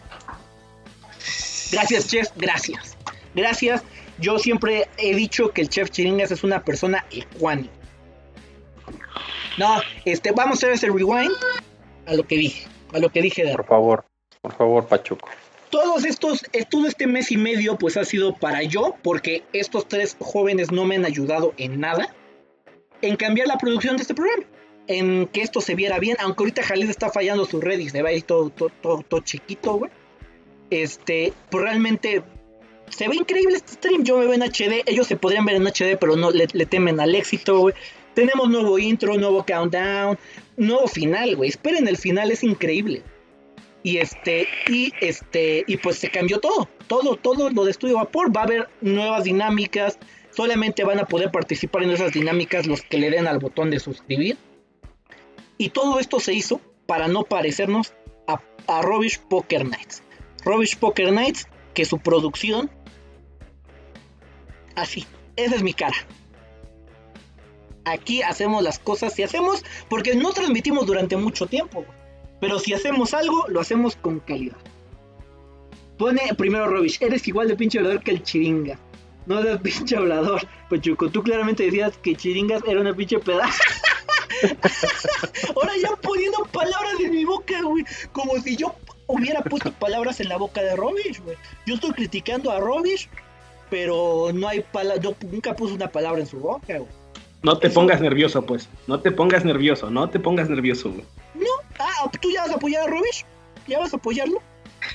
[1.71, 2.27] Gracias, chef.
[2.35, 2.97] Gracias.
[3.35, 3.83] Gracias.
[4.19, 7.69] Yo siempre he dicho que el chef Chiringas es una persona ecuánime.
[9.57, 11.31] No, este, vamos a hacer ese rewind
[12.07, 12.67] a lo que dije.
[12.93, 14.05] A lo que dije de Por favor,
[14.41, 15.27] por favor, Pachuco.
[15.69, 19.87] todos estos, eh, todo este mes y medio, pues ha sido para yo, porque estos
[19.87, 22.13] tres jóvenes no me han ayudado en nada,
[23.01, 24.43] en cambiar la producción de este programa,
[24.87, 28.01] en que esto se viera bien, aunque ahorita Jalid está fallando su red y se
[28.01, 29.91] va a ir todo, todo, todo, todo chiquito, güey.
[30.69, 32.23] Este, pues realmente
[32.89, 35.67] se ve increíble este stream, yo me veo en HD, ellos se podrían ver en
[35.67, 37.75] HD, pero no le, le temen al éxito, güey.
[38.13, 40.17] Tenemos nuevo intro, nuevo countdown,
[40.57, 41.49] nuevo final, güey.
[41.49, 43.03] Esperen el final, es increíble.
[43.83, 48.35] Y este, y este, y pues se cambió todo, todo, todo lo de Estudio Vapor.
[48.35, 49.97] Va a haber nuevas dinámicas.
[50.31, 53.79] Solamente van a poder participar en esas dinámicas los que le den al botón de
[53.79, 54.37] suscribir.
[55.57, 57.93] Y todo esto se hizo para no parecernos
[58.27, 60.03] a, a Rubbish Poker Nights.
[60.43, 62.71] Rubbish Poker Nights, que su producción.
[64.75, 65.05] Así,
[65.35, 65.95] esa es mi cara.
[67.83, 71.85] Aquí hacemos las cosas, si hacemos, porque no transmitimos durante mucho tiempo.
[72.39, 74.57] Pero si hacemos algo, lo hacemos con calidad.
[75.97, 78.79] Pone primero Robish, eres igual de pinche verdadero que el chiringa.
[79.25, 80.41] No seas pinche hablador.
[80.69, 83.61] Pachuco, tú claramente decías que Chiringas era una pinche pedazo.
[85.55, 87.85] Ahora ya poniendo palabras en mi boca, güey.
[88.11, 88.73] Como si yo
[89.07, 91.37] hubiera puesto palabras en la boca de Robish, güey.
[91.65, 93.09] Yo estoy criticando a Robish,
[93.69, 95.03] pero no hay palabras.
[95.03, 97.01] Yo nunca puse una palabra en su boca, güey.
[97.43, 98.69] No te pongas nervioso, pues.
[98.87, 101.05] No te pongas nervioso, no te pongas nervioso, güey.
[101.33, 101.49] No,
[101.79, 103.25] ah, tú ya vas a apoyar a Robish.
[103.67, 104.41] Ya vas a apoyarlo.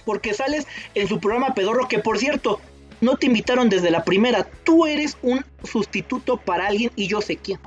[0.04, 2.60] Porque sales en su programa Pedorro, que por cierto,
[3.00, 4.46] no te invitaron desde la primera.
[4.64, 7.58] Tú eres un sustituto para alguien y yo sé quién.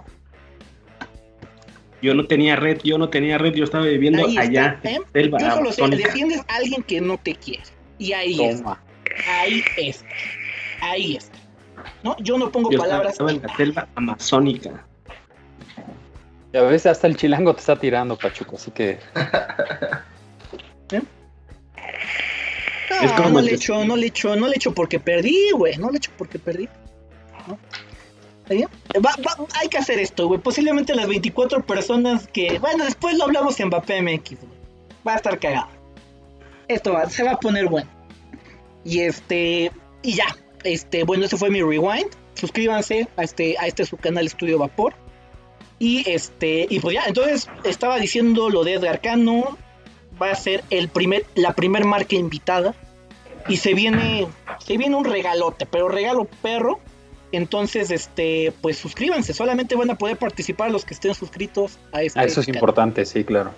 [2.02, 4.80] Yo no tenía red, yo no tenía red, yo estaba viviendo Ahí está, allá.
[4.84, 5.00] ¿eh?
[5.12, 7.64] selva Yo solo sé, defiendes a alguien que no te quiere.
[7.98, 8.64] Y ahí está.
[8.64, 8.84] Toma.
[9.28, 10.06] Ahí está.
[10.82, 11.38] Ahí está.
[12.04, 12.16] ¿No?
[12.20, 13.14] Yo no pongo Yo palabras.
[13.14, 14.86] estaba en la selva amazónica.
[16.54, 18.98] Y a veces hasta el chilango te está tirando, Pachuco, así que
[22.90, 25.52] No, Es como no el le echo, no le echo, no le echo porque perdí,
[25.52, 25.78] güey.
[25.78, 26.68] No le echo porque perdí.
[27.48, 27.58] ¿No?
[28.44, 28.70] ¿Está bien?
[29.06, 30.40] Va- va- hay que hacer esto, güey.
[30.40, 32.60] Posiblemente las 24 personas que.
[32.60, 34.60] Bueno, después lo hablamos en Mbappé MX, güey.
[35.08, 35.68] Va a estar cagado.
[36.68, 37.90] Esto va, se va a poner bueno.
[38.84, 39.72] Y este.
[40.02, 40.26] Y ya.
[40.64, 42.10] Este, bueno, ese fue mi rewind.
[42.34, 44.94] Suscríbanse a este, a este su canal Estudio Vapor.
[45.78, 46.66] Y este.
[46.70, 49.58] Y pues ya, entonces estaba diciendo lo de Edgar Cano.
[50.22, 52.76] Va a ser el primer, la primer marca invitada.
[53.48, 54.28] Y se viene.
[54.60, 56.80] Se viene un regalote, pero regalo perro.
[57.32, 59.34] Entonces, este, pues suscríbanse.
[59.34, 62.58] Solamente van a poder participar los que estén suscritos a este ah, eso es canal.
[62.58, 63.52] importante, sí, claro.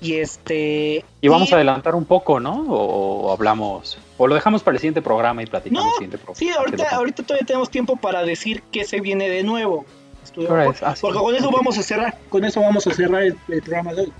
[0.00, 1.04] Y este.
[1.20, 2.66] Y vamos a adelantar un poco, ¿no?
[2.68, 6.38] O, hablamos, o lo dejamos para el siguiente programa y platicamos No, el siguiente programa.
[6.38, 9.86] Sí, ahorita, ahorita todavía tenemos tiempo para decir que se viene de nuevo.
[10.22, 11.00] Es- ah, sí.
[11.00, 12.18] Porque con eso vamos a cerrar.
[12.28, 14.12] Con eso vamos a cerrar el, el programa de hoy.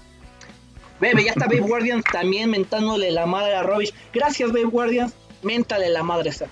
[1.01, 3.93] Bebe, ya está Babe Guardians también mentándole la madre a Robish.
[4.13, 5.15] Gracias, Babe Guardians.
[5.43, 6.47] Méntale la madre esa.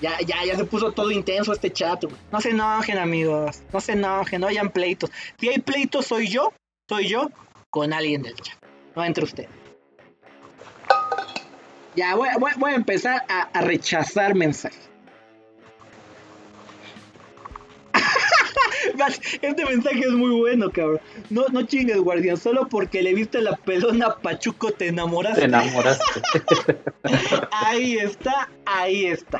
[0.00, 2.16] Ya, ya, ya se puso todo intenso este chat, güey.
[2.32, 3.62] No se enojen, amigos.
[3.72, 5.10] No se enojen, no hayan pleitos.
[5.38, 6.52] Si hay pleitos, soy yo,
[6.88, 7.30] soy yo,
[7.68, 8.56] con alguien del chat.
[8.96, 9.50] No entre ustedes.
[11.94, 14.89] Ya, voy, a empezar a rechazar mensajes.
[19.42, 21.00] Este mensaje es muy bueno, cabrón.
[21.28, 22.36] No, no chingues, guardián.
[22.36, 25.40] Solo porque le viste la pelona a Pachuco te enamoraste.
[25.40, 26.04] Te enamoraste.
[27.52, 29.38] Ahí está, ahí está.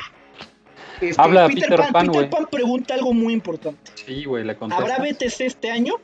[1.01, 2.31] Este, Habla Peter, Peter Pan, Pan, Peter.
[2.31, 3.91] Pan pregunta algo muy importante.
[3.95, 4.91] sí, güey, le contestas.
[4.91, 5.95] ¿Habrá BTC este año?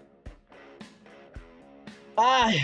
[2.16, 2.58] Ay,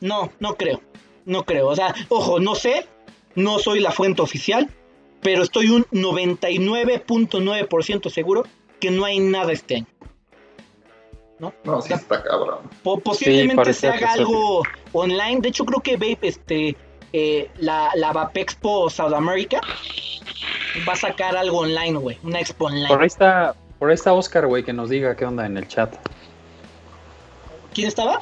[0.00, 0.80] no, no creo.
[1.24, 1.68] No creo.
[1.68, 2.86] O sea, ojo, no sé.
[3.34, 4.68] No soy la fuente oficial.
[5.22, 8.44] Pero estoy un 99.9% seguro
[8.80, 9.86] que no hay nada este año.
[11.38, 12.58] No, sí está cabrón.
[12.82, 14.18] Po- posiblemente se haga sí.
[14.20, 14.62] algo
[14.92, 15.40] online.
[15.40, 16.76] De hecho, creo que Vape, este,
[17.12, 19.60] eh, la, la Vapexpo South America
[20.88, 22.18] va a sacar algo online, güey.
[22.24, 22.88] Una expo online.
[22.88, 25.68] Por ahí está, por ahí está Oscar, güey, que nos diga qué onda en el
[25.68, 25.94] chat.
[27.72, 28.20] ¿Quién estaba?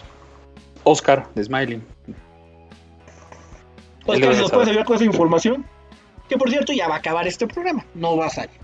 [0.85, 1.87] Oscar, de Smiling.
[2.09, 2.14] Él
[4.07, 5.67] Oscar, nos puedes ayudar con esa información.
[6.29, 7.85] Que por cierto, ya va a acabar este programa.
[7.95, 8.61] No va a salir.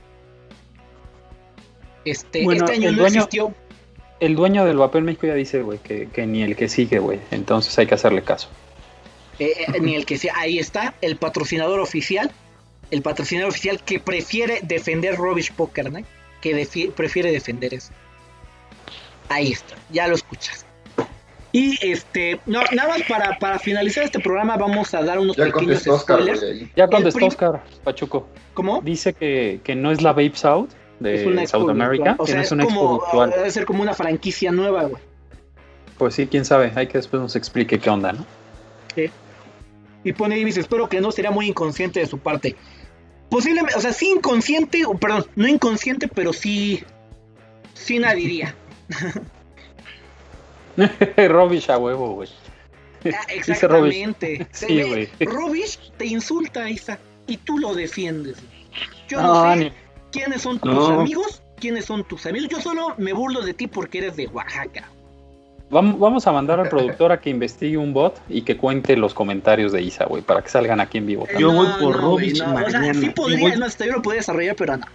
[2.04, 3.54] Este, Bueno, este año no dueño- existió.
[4.22, 7.18] El dueño del papel México ya dice, güey, que, que ni el que sigue, güey.
[7.30, 8.48] Entonces hay que hacerle caso.
[9.38, 10.34] eh, eh, ni el que sea.
[10.36, 12.30] Ahí está, el patrocinador oficial.
[12.90, 16.06] El patrocinador oficial que prefiere defender Rubbish Poker Night.
[16.40, 17.92] Que defi- prefiere defender eso.
[19.28, 20.66] Ahí está, ya lo escuchas.
[21.52, 25.44] Y este, no, nada más para, para finalizar este programa, vamos a dar unos Ya
[25.46, 26.42] pequeños Oscar, spoilers.
[26.42, 26.70] ahí.
[26.76, 28.28] Ya contestó Oscar Pachuco.
[28.54, 28.80] ¿Cómo?
[28.82, 30.70] Dice que, que no es la Vape South
[31.02, 32.16] de South America.
[32.18, 33.30] O que sea, no es una expo virtual.
[33.30, 35.02] debe ser como una franquicia nueva, güey.
[35.98, 36.72] Pues sí, quién sabe.
[36.74, 38.24] Hay que después nos explique qué onda, ¿no?
[40.04, 42.56] Y pone dice, espero que no sería muy inconsciente de su parte.
[43.30, 46.82] Posiblemente, o sea, sí inconsciente, o perdón, no inconsciente, pero sí,
[47.74, 48.54] sí nadiría.
[51.28, 52.28] Robish a huevo, güey.
[53.06, 53.20] Ah.
[53.28, 54.46] Exactamente.
[54.52, 55.08] Sí, güey.
[55.20, 58.36] Robish te insulta, Isa, y tú lo defiendes.
[59.08, 59.72] Yo no, No, sé ni-
[60.12, 61.00] quiénes son tus No.
[61.00, 62.48] amigos, quiénes son tus amigos.
[62.48, 64.88] Yo solo me burlo de ti porque eres de Oaxaca.
[65.70, 69.14] Vam- Vamos a mandar al productor a que investigue un bot y que cuente los
[69.14, 71.26] comentarios de Isa, güey, para que salgan aquí en vivo.
[71.38, 72.94] Yo voy por güey, Robish O sea, mañana.
[72.94, 74.86] sí Yo podría, voy- más, hasta yo lo podría desarrollar, pero no.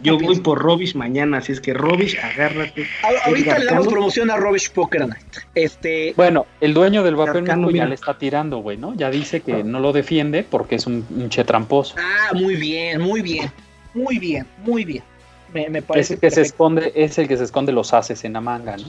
[0.00, 0.42] Yo no voy pienso.
[0.44, 2.86] por Robish mañana, así es que Robish, agárrate.
[3.02, 5.38] A- ahorita le damos promoción a Robish Poker Night.
[5.56, 8.94] Este, Bueno, el dueño del papel Arcano, México ya le está tirando, güey, ¿no?
[8.94, 11.96] Ya dice que no lo defiende porque es un, un che tramposo.
[11.98, 13.50] ah, muy bien, muy bien,
[13.98, 15.04] muy bien, muy bien.
[15.52, 18.24] Me, me Es parece el que se esconde, es el que se esconde los haces
[18.24, 18.84] en la manga, ¿no?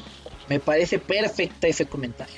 [0.49, 2.35] Me parece perfecta ese comentario.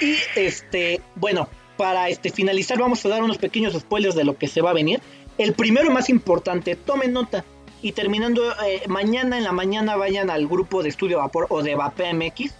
[0.00, 4.48] Y este, bueno, para este, finalizar, vamos a dar unos pequeños spoilers de lo que
[4.48, 5.00] se va a venir.
[5.38, 7.44] El primero más importante, tomen nota.
[7.82, 11.74] Y terminando eh, mañana en la mañana vayan al grupo de Estudio Vapor o de
[11.74, 12.52] VapMX.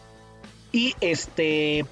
[0.73, 1.85] Y este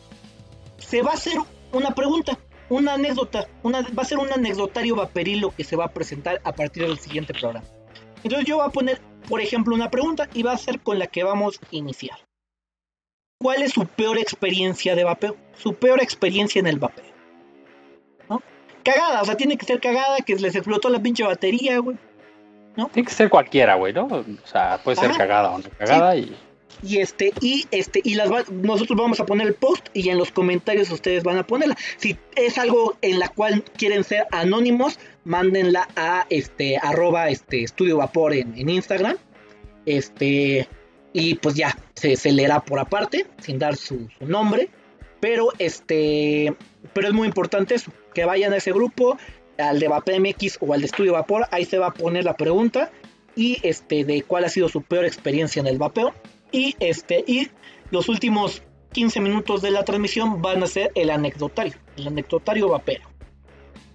[0.78, 1.34] se va a hacer
[1.72, 2.38] una pregunta,
[2.70, 6.40] una anécdota, una, va a ser un anecdotario vaporil lo que se va a presentar
[6.44, 7.66] a partir del siguiente programa.
[8.22, 11.06] Entonces yo voy a poner, por ejemplo, una pregunta y va a ser con la
[11.06, 12.18] que vamos a iniciar.
[13.40, 15.36] ¿Cuál es su peor experiencia de vapeo?
[15.56, 17.04] Su peor experiencia en el vapeo.
[18.28, 18.42] ¿No?
[18.82, 21.96] Cagada, o sea, tiene que ser cagada, que les explotó la pinche batería, güey.
[22.76, 22.88] ¿No?
[22.88, 24.06] Tiene que ser cualquiera, güey, ¿no?
[24.06, 26.36] O sea, puede ser cagada o no cagada y
[26.82, 30.30] Y este, y este, y las nosotros vamos a poner el post y en los
[30.30, 31.76] comentarios ustedes van a ponerla.
[31.96, 37.96] Si es algo en la cual quieren ser anónimos, mándenla a este arroba este estudio
[37.96, 39.16] vapor en, en Instagram.
[39.86, 40.68] Este,
[41.12, 44.68] y pues ya, se, se leerá por aparte, sin dar su, nombre.
[45.20, 46.54] Pero este,
[46.92, 49.18] pero es muy importante eso, que vayan a ese grupo,
[49.58, 52.92] al de VapMX o al de Estudio Vapor, ahí se va a poner la pregunta
[53.34, 56.14] y este de cuál ha sido su peor experiencia en el vapeo.
[56.52, 57.48] Y este, y
[57.90, 63.04] los últimos 15 minutos de la transmisión van a ser el anecdotario, el anecdotario vapero.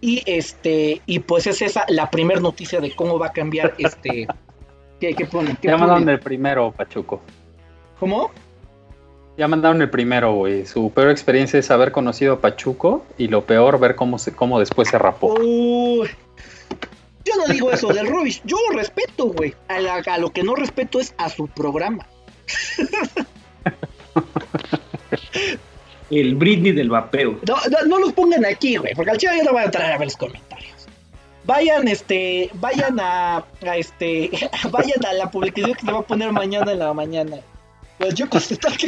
[0.02, 4.28] Y este, y pues es esa la primera noticia de cómo va a cambiar este.
[5.00, 5.56] ¿Qué, qué pone?
[5.62, 7.22] ¿Qué ya mandaron el primero, Pachuco.
[8.00, 8.32] ¿Cómo?
[9.38, 10.66] Ya mandaron el primero, güey.
[10.66, 14.60] Su peor experiencia es haber conocido a Pachuco y lo peor ver cómo se, cómo
[14.60, 15.34] después se rapó.
[15.40, 16.10] Uy.
[17.26, 19.56] yo no digo eso del rubbish, yo lo respeto, güey.
[19.68, 22.06] A lo que no respeto es a su programa.
[26.10, 27.40] El Britney del vapeo.
[27.48, 29.92] No, no, no los pongan aquí, güey, porque al chile ya no van a entrar
[29.92, 30.74] a ver los comentarios.
[31.46, 34.30] Vayan, este, vayan a, este,
[34.72, 37.38] vayan a la publicación que se va a poner mañana en la mañana.
[37.98, 38.88] Pues yo contesté aquí.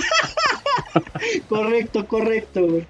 [1.50, 2.88] correcto, correcto, güey.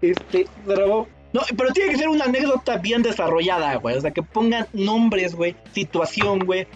[0.00, 3.96] Este, pero, no, pero tiene que ser una anécdota bien desarrollada, güey.
[3.96, 6.66] O sea, que pongan nombres, güey, situación, güey.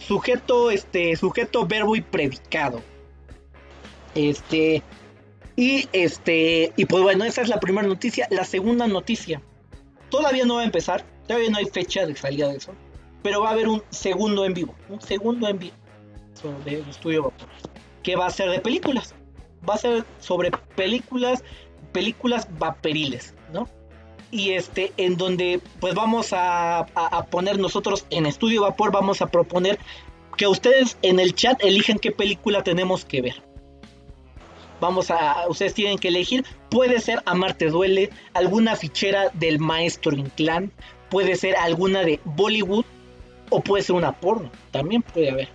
[0.00, 2.82] Sujeto, este, sujeto, verbo y predicado.
[4.14, 4.82] Este,
[5.56, 8.26] y este, y pues bueno, esa es la primera noticia.
[8.30, 9.40] La segunda noticia,
[10.08, 12.72] todavía no va a empezar, todavía no hay fecha de salida de eso,
[13.22, 15.76] pero va a haber un segundo en vivo, un segundo en vivo
[16.32, 17.32] sobre el estudio
[18.02, 19.14] que va a ser de películas,
[19.68, 21.44] va a ser sobre películas,
[21.92, 23.34] películas vaporiles.
[24.30, 29.22] Y este, en donde pues vamos a, a- a poner nosotros en Estudio Vapor, vamos
[29.22, 29.78] a proponer
[30.36, 33.42] que ustedes en el chat elijan qué película tenemos que ver.
[34.80, 40.72] Vamos a, ustedes tienen que elegir, puede ser Amarte Duele, alguna fichera del maestro Inclán,
[41.10, 42.86] puede ser alguna de Bollywood
[43.50, 45.48] o puede ser una porno, también puede haber.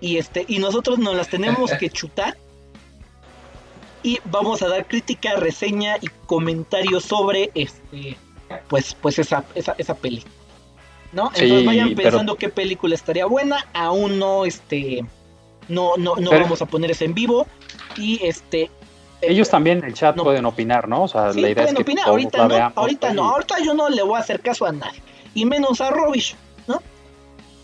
[0.00, 2.38] Y este, y nosotros nos las tenemos que chutar
[4.02, 8.16] y vamos a dar crítica, reseña y comentarios sobre este
[8.68, 10.22] pues pues esa esa, esa peli.
[11.12, 11.30] ¿No?
[11.34, 15.04] Entonces vayan pero- pensando qué película estaría buena, aún no este
[15.68, 17.46] no no no Pero- vamos a poner eso en vivo
[17.96, 18.70] y este
[19.20, 20.24] Ellos también en el chat No.
[20.24, 21.04] pueden opinar, ¿no?
[21.04, 22.04] O sea, Sí, la idea es pueden que opinar.
[22.06, 24.66] todos Ahorita la no, veamos, ahorita no, ahorita yo no le voy a hacer caso
[24.66, 25.00] a nadie.
[25.34, 26.34] Y menos a Robish.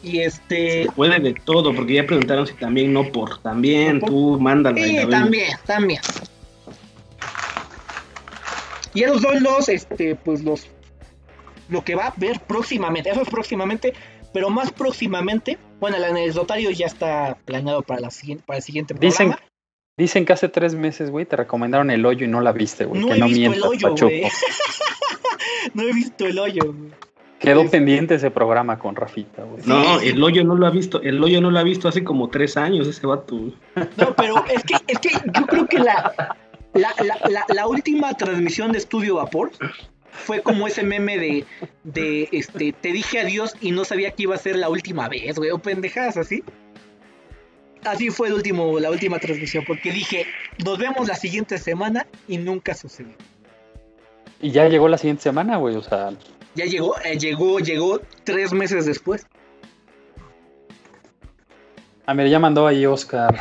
[0.03, 0.87] Y este.
[0.95, 3.39] Puede de todo, porque ya preguntaron si también no por.
[3.41, 4.09] También, ¿Por?
[4.11, 4.79] tú mándala.
[4.79, 6.01] y Sí, también, también.
[8.95, 10.67] Y esos son los, este, pues los.
[11.69, 13.11] Lo que va a ver próximamente.
[13.11, 13.93] Eso es próximamente.
[14.33, 15.59] Pero más próximamente.
[15.81, 19.49] Bueno, el anecdotario ya está planeado para, la siguiente, para el siguiente Dicen, programa.
[19.97, 23.01] dicen que hace tres meses, güey, te recomendaron el hoyo y no la viste, güey.
[23.01, 24.11] No que he no visto el mientas, hoyo, Pachuco.
[24.11, 24.23] güey.
[25.75, 26.91] no he visto el hoyo, güey.
[27.39, 29.63] Quedó Es- pendiente ese programa con Rafita, güey.
[29.67, 31.01] No, el hoyo no lo ha visto.
[31.03, 33.37] El hoyo no lo ha visto hace como tres años, ese vato.
[33.97, 36.37] No, pero es que, es que yo creo que la,
[36.75, 39.53] la, la, la, la última transmisión de Estudio Vapor
[40.11, 41.45] fue como ese meme de,
[41.85, 45.39] de este, te dije adiós y no sabía que iba a ser la última vez,
[45.39, 46.43] güey, o pendejadas así.
[47.85, 50.27] Así fue el último, la última transmisión, porque dije,
[50.65, 53.15] nos vemos la siguiente semana y nunca sucedió.
[54.43, 55.77] Y ya llegó la siguiente semana, güey.
[55.77, 56.11] O sea,
[56.59, 59.27] Ya llegó, eh, llegó, llegó tres meses después.
[62.07, 63.33] ah, mira, ya mandó ahí Oscar.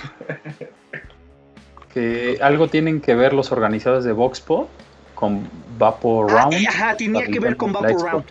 [1.94, 4.70] que algo tienen que ver los organizadores de Voxpo
[5.16, 5.50] con
[5.80, 6.54] Vapor Ah, Round.
[6.54, 8.08] eh, ajá, tenía que ver con La Vapor Expo.
[8.10, 8.26] Round.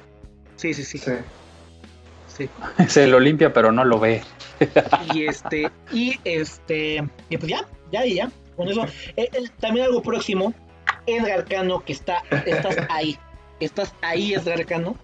[0.56, 1.12] Sí, sí, sí, Sí.
[2.28, 2.48] sí.
[2.88, 4.22] Se lo limpia, pero no lo ve.
[5.12, 8.30] Y este, y este, y pues ya, ya, y ya.
[8.56, 8.84] Con eso,
[9.16, 10.54] Eh, eh, también algo próximo,
[11.06, 13.18] Edgar Cano, que está, estás ahí,
[13.60, 14.96] estás ahí, Edgar Cano.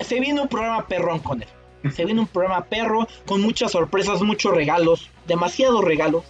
[0.00, 1.48] Se viene un programa perrón con él.
[1.92, 6.24] Se viene un programa perro con muchas sorpresas, muchos regalos, demasiados regalos.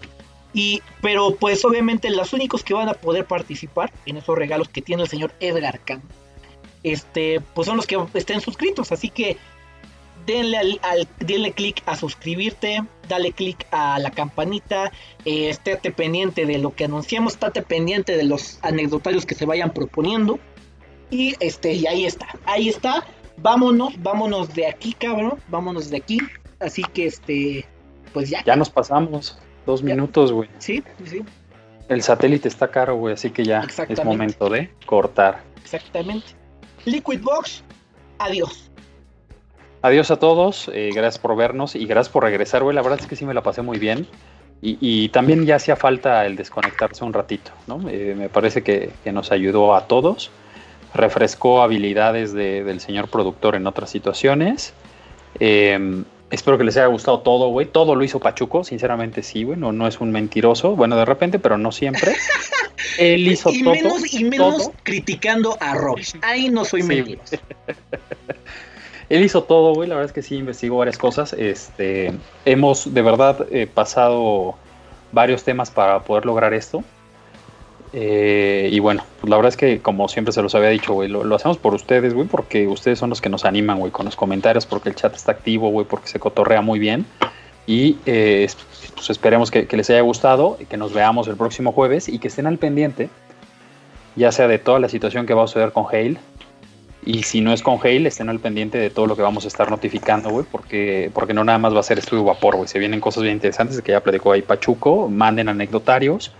[0.53, 4.83] Y, pero pues obviamente los únicos que van a poder participar en esos regalos que
[4.83, 6.03] tiene el señor Edgar Khan,
[6.83, 8.93] este, pues son los que estén suscritos.
[8.93, 9.37] Así que
[10.27, 14.93] denle al, al denle clic a suscribirte, dale clic a la campanita,
[15.25, 19.71] eh, estate pendiente de lo que anunciamos, estate pendiente de los anecdotarios que se vayan
[19.71, 20.39] proponiendo.
[21.11, 23.05] Y este, y ahí está, ahí está.
[23.39, 25.39] Vámonos, vámonos de aquí, cabrón.
[25.49, 26.19] Vámonos de aquí.
[26.61, 27.67] Así que este,
[28.13, 28.45] pues ya.
[28.45, 29.39] Ya nos pasamos.
[29.67, 30.49] Dos minutos, güey.
[30.59, 31.23] Sí, sí.
[31.89, 35.43] El satélite está caro, güey, así que ya es momento de cortar.
[35.63, 36.29] Exactamente.
[36.85, 37.63] Liquid Box,
[38.19, 38.70] adiós.
[39.83, 42.75] Adiós a todos, eh, gracias por vernos y gracias por regresar, güey.
[42.75, 44.07] La verdad es que sí me la pasé muy bien.
[44.63, 47.81] Y, también ya hacía falta el desconectarse un ratito, ¿no?
[47.89, 50.31] Eh, me parece que, nos ayudó a todos.
[50.93, 54.75] Refrescó habilidades del señor productor en otras situaciones.
[55.39, 57.67] Eh, Espero que les haya gustado todo, güey.
[57.67, 59.59] Todo lo hizo Pachuco, sinceramente sí, güey.
[59.59, 60.77] No, es un mentiroso.
[60.77, 62.15] Bueno, de repente, pero no siempre.
[62.99, 63.75] Él hizo y todo.
[63.75, 66.07] Menos, y menos criticando a Robbie.
[66.23, 67.37] Ahí no soy mentiroso.
[69.11, 69.89] Él hizo todo, güey.
[69.89, 71.35] La verdad es que sí investigó varias cosas.
[71.35, 72.13] Este,
[72.45, 74.55] hemos de verdad eh, pasado
[75.13, 76.83] varios temas para poder lograr esto.
[77.93, 81.09] Eh, y bueno, pues la verdad es que como siempre se los había dicho, güey,
[81.09, 84.15] lo, hacemos por ustedes, güey, porque ustedes son los que nos animan, güey, con los
[84.15, 87.05] comentarios, porque el chat está activo, güey, porque se cotorrea muy bien.
[87.67, 88.49] Y eh,
[88.95, 92.47] pues esperemos que, les haya gustado, que nos veamos el próximo jueves y que estén
[92.47, 93.11] al pendiente,
[94.15, 96.19] ya sea de toda la situación que va a suceder con Hale.
[97.05, 99.49] Y si no es con Hale, estén al pendiente de todo lo que vamos a
[99.49, 102.69] estar notificando, güey, porque, porque no nada más va a ser estudio vapor, güey.
[102.69, 106.33] Se vienen cosas bien interesantes que ya platicó ahí Pachuco, manden anecdotarios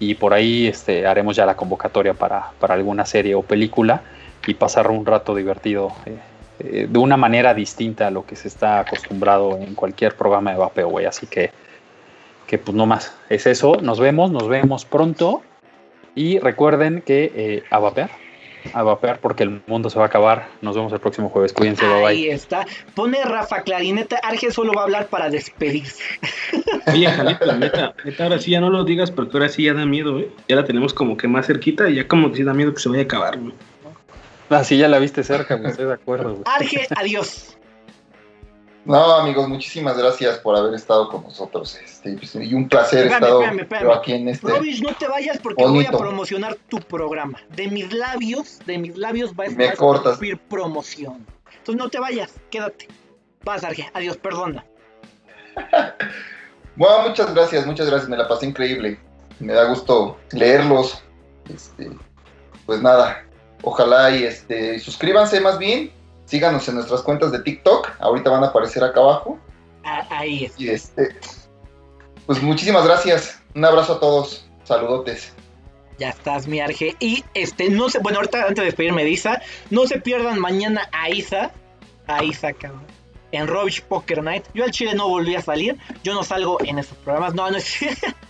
[0.00, 4.02] y por ahí este, haremos ya la convocatoria para, alguna serie o película
[4.46, 6.18] y pasar un rato divertido eh,
[6.60, 10.58] eh, de una manera distinta a lo que se está acostumbrado en cualquier programa de
[10.58, 11.06] vapeo, güey.
[11.06, 11.52] Así que,
[12.48, 15.42] que pues no más, es eso, nos vemos, nos vemos pronto
[16.16, 18.10] y recuerden que eh, a vapear
[18.72, 20.48] a vapear porque el mundo se va a acabar.
[20.62, 21.52] Nos vemos el próximo jueves.
[21.52, 22.06] Cuídense, bye bye.
[22.06, 22.66] Ahí está.
[22.94, 24.18] Pone Rafa Clarineta.
[24.22, 26.02] Arge solo va a hablar para despedirse.
[26.92, 29.86] Oye, Jalita, neta, neta, ahora sí ya no lo digas porque ahora sí ya da
[29.86, 30.30] miedo, ¿eh?
[30.48, 32.80] Ya la tenemos como que más cerquita y ya como que sí da miedo que
[32.80, 33.52] se vaya a acabar, güey.
[34.50, 36.44] Ah, sí, ya la viste cerca, estoy de acuerdo, güey.
[36.46, 37.57] Arge, adiós.
[38.88, 41.78] No, amigos, muchísimas gracias por haber estado con nosotros.
[41.84, 43.22] Este, pues, y un placer estar
[43.94, 44.46] aquí en este.
[44.80, 47.38] No te vayas porque voy a promocionar tu programa.
[47.54, 49.76] De mis labios, de mis labios va a estar
[50.48, 51.26] promoción.
[51.58, 52.88] Entonces no te vayas, quédate.
[53.44, 53.90] Vas, Arge.
[53.92, 54.64] Adiós, perdona.
[56.76, 58.08] bueno, muchas gracias, muchas gracias.
[58.08, 58.98] Me la pasé increíble.
[59.38, 61.02] Me da gusto leerlos.
[61.54, 61.90] Este,
[62.64, 63.22] pues nada,
[63.60, 65.92] ojalá y este, suscríbanse más bien
[66.28, 69.38] síganos en nuestras cuentas de TikTok, ahorita van a aparecer acá abajo.
[69.84, 70.60] Ah, ahí es.
[70.60, 71.16] Y este,
[72.26, 75.32] pues muchísimas gracias, un abrazo a todos, saludotes.
[75.98, 76.94] Ya estás, mi Arge.
[77.00, 80.88] Y este, no sé, bueno, ahorita antes de despedirme de Isa, no se pierdan mañana
[80.92, 81.50] a Isa,
[82.06, 82.84] a Isa, cabrón,
[83.32, 84.44] en Rubbish Poker Night.
[84.54, 87.56] Yo al Chile no volví a salir, yo no salgo en esos programas, no, no
[87.56, 87.78] es.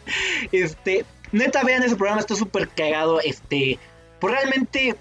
[0.53, 3.78] este, neta, vean ese programa, está súper cagado, este,
[4.20, 4.96] pues realmente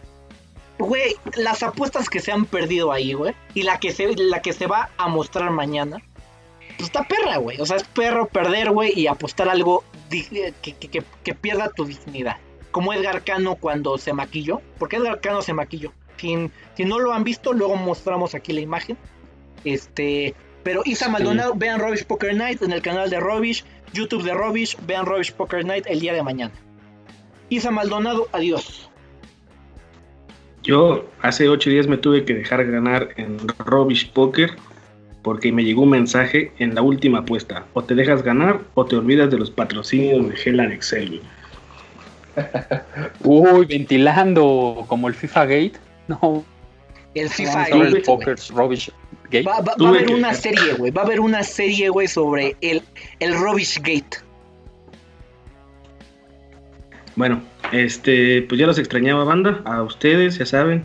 [0.79, 4.53] Güey, las apuestas que se han perdido ahí, güey, y la que se, la que
[4.53, 6.01] se va a mostrar mañana,
[6.77, 7.59] pues está perra, güey.
[7.59, 10.53] O sea, es perro perder, güey, y apostar algo que,
[11.23, 12.37] que, pierda tu dignidad.
[12.71, 15.93] Como Edgar Cano cuando se maquilló, porque Edgar Cano se maquilló.
[16.17, 18.97] Si, si no lo han visto, luego mostramos aquí la imagen.
[19.63, 24.33] Este, pero Isa Maldonado, vean Robish Poker Night en el canal de Robish, YouTube de
[24.33, 26.53] Robish, vean Robish Poker Night el día de mañana.
[27.49, 28.89] Isa Maldonado, adiós.
[30.67, 34.51] Yo hace ocho días me tuve que dejar ganar en Robish Poker
[35.21, 37.65] porque me llegó un mensaje en la última apuesta.
[37.71, 41.21] O te dejas ganar o te olvidas de los patrocinios de Hell Excel.
[43.23, 45.73] Uy, ventilando como el FIFA Gate.
[46.09, 46.45] No.
[47.13, 48.03] El FIFA Gate.
[49.29, 49.43] Gate.
[49.43, 50.91] Va, a haber una serie, güey.
[50.91, 52.81] Va a haber una serie, güey, sobre el,
[53.19, 54.17] el Rubbish Gate.
[57.17, 57.41] Bueno,
[57.71, 60.83] este, pues ya los extrañaba banda, a ustedes, ya saben,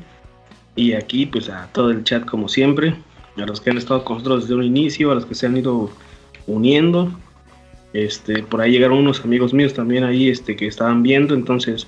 [0.77, 2.95] y aquí pues a todo el chat como siempre,
[3.37, 5.57] a los que han estado con nosotros desde un inicio, a los que se han
[5.57, 5.91] ido
[6.47, 7.11] uniendo.
[7.93, 11.87] Este, por ahí llegaron unos amigos míos también ahí este, que estaban viendo, entonces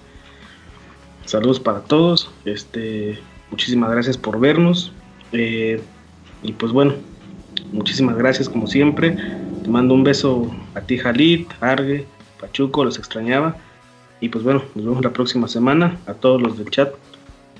[1.24, 3.18] saludos para todos, este,
[3.51, 4.92] muchísimas gracias por vernos.
[5.32, 5.80] Eh,
[6.42, 6.95] y pues bueno,
[7.72, 9.16] muchísimas gracias como siempre.
[9.62, 12.05] Te mando un beso a ti, Jalit, Arge,
[12.38, 13.57] Pachuco, los extrañaba.
[14.24, 16.00] Y pues bueno, nos vemos la próxima semana.
[16.06, 16.94] A todos los del chat,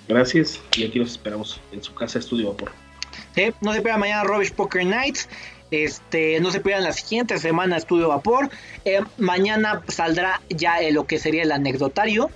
[0.09, 0.63] gracias.
[0.79, 2.73] Y aquí los esperamos en su casa Estudio Vapor.
[3.35, 5.29] Sí, no se pierdan mañana Rubbish Poker Nights.
[5.71, 8.49] Este, no se pierdan la siguiente semana Estudio Vapor.
[8.87, 12.31] Eh, mañana saldrá ya lo que sería el anecdotario.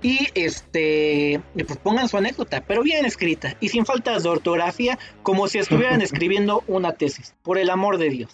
[0.00, 5.46] Y este, pues pongan su anécdota, pero bien escrita y sin faltas de ortografía, como
[5.46, 8.30] si estuvieran escribiendo una tesis, por el amor de Dios.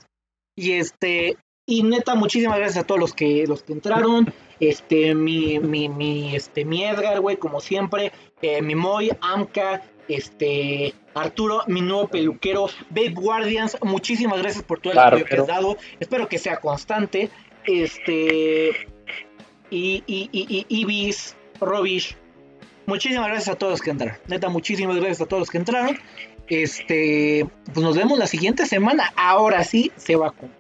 [0.55, 1.36] Y este,
[1.66, 4.32] y neta, muchísimas gracias a todos los que, los que entraron.
[4.61, 8.13] Este, mi, mi, mi, este, mi Edgar, güey, como siempre.
[8.43, 14.93] Eh, mi Moy, Amka, este, Arturo, mi nuevo peluquero, Babe Guardians, muchísimas gracias por todo
[14.93, 15.77] el apoyo que has dado.
[15.99, 17.31] Espero que sea constante.
[17.65, 18.71] Este,
[19.71, 22.17] y, y, y, y Ibis, Robish,
[22.87, 24.17] muchísimas gracias a todos los que entraron.
[24.27, 25.99] Neta, muchísimas gracias a todos los que entraron.
[26.49, 29.13] Este, pues nos vemos la siguiente semana.
[29.17, 30.51] Ahora sí se va con.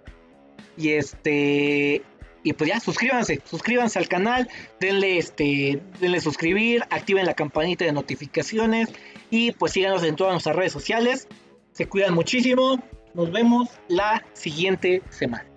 [0.76, 2.02] Y este,
[2.42, 4.48] y pues ya, suscríbanse, suscríbanse al canal,
[4.80, 8.88] denle este, denle suscribir, activen la campanita de notificaciones
[9.30, 11.28] y pues síganos en todas nuestras redes sociales.
[11.72, 12.82] Se cuidan muchísimo.
[13.14, 15.49] Nos vemos la siguiente semana.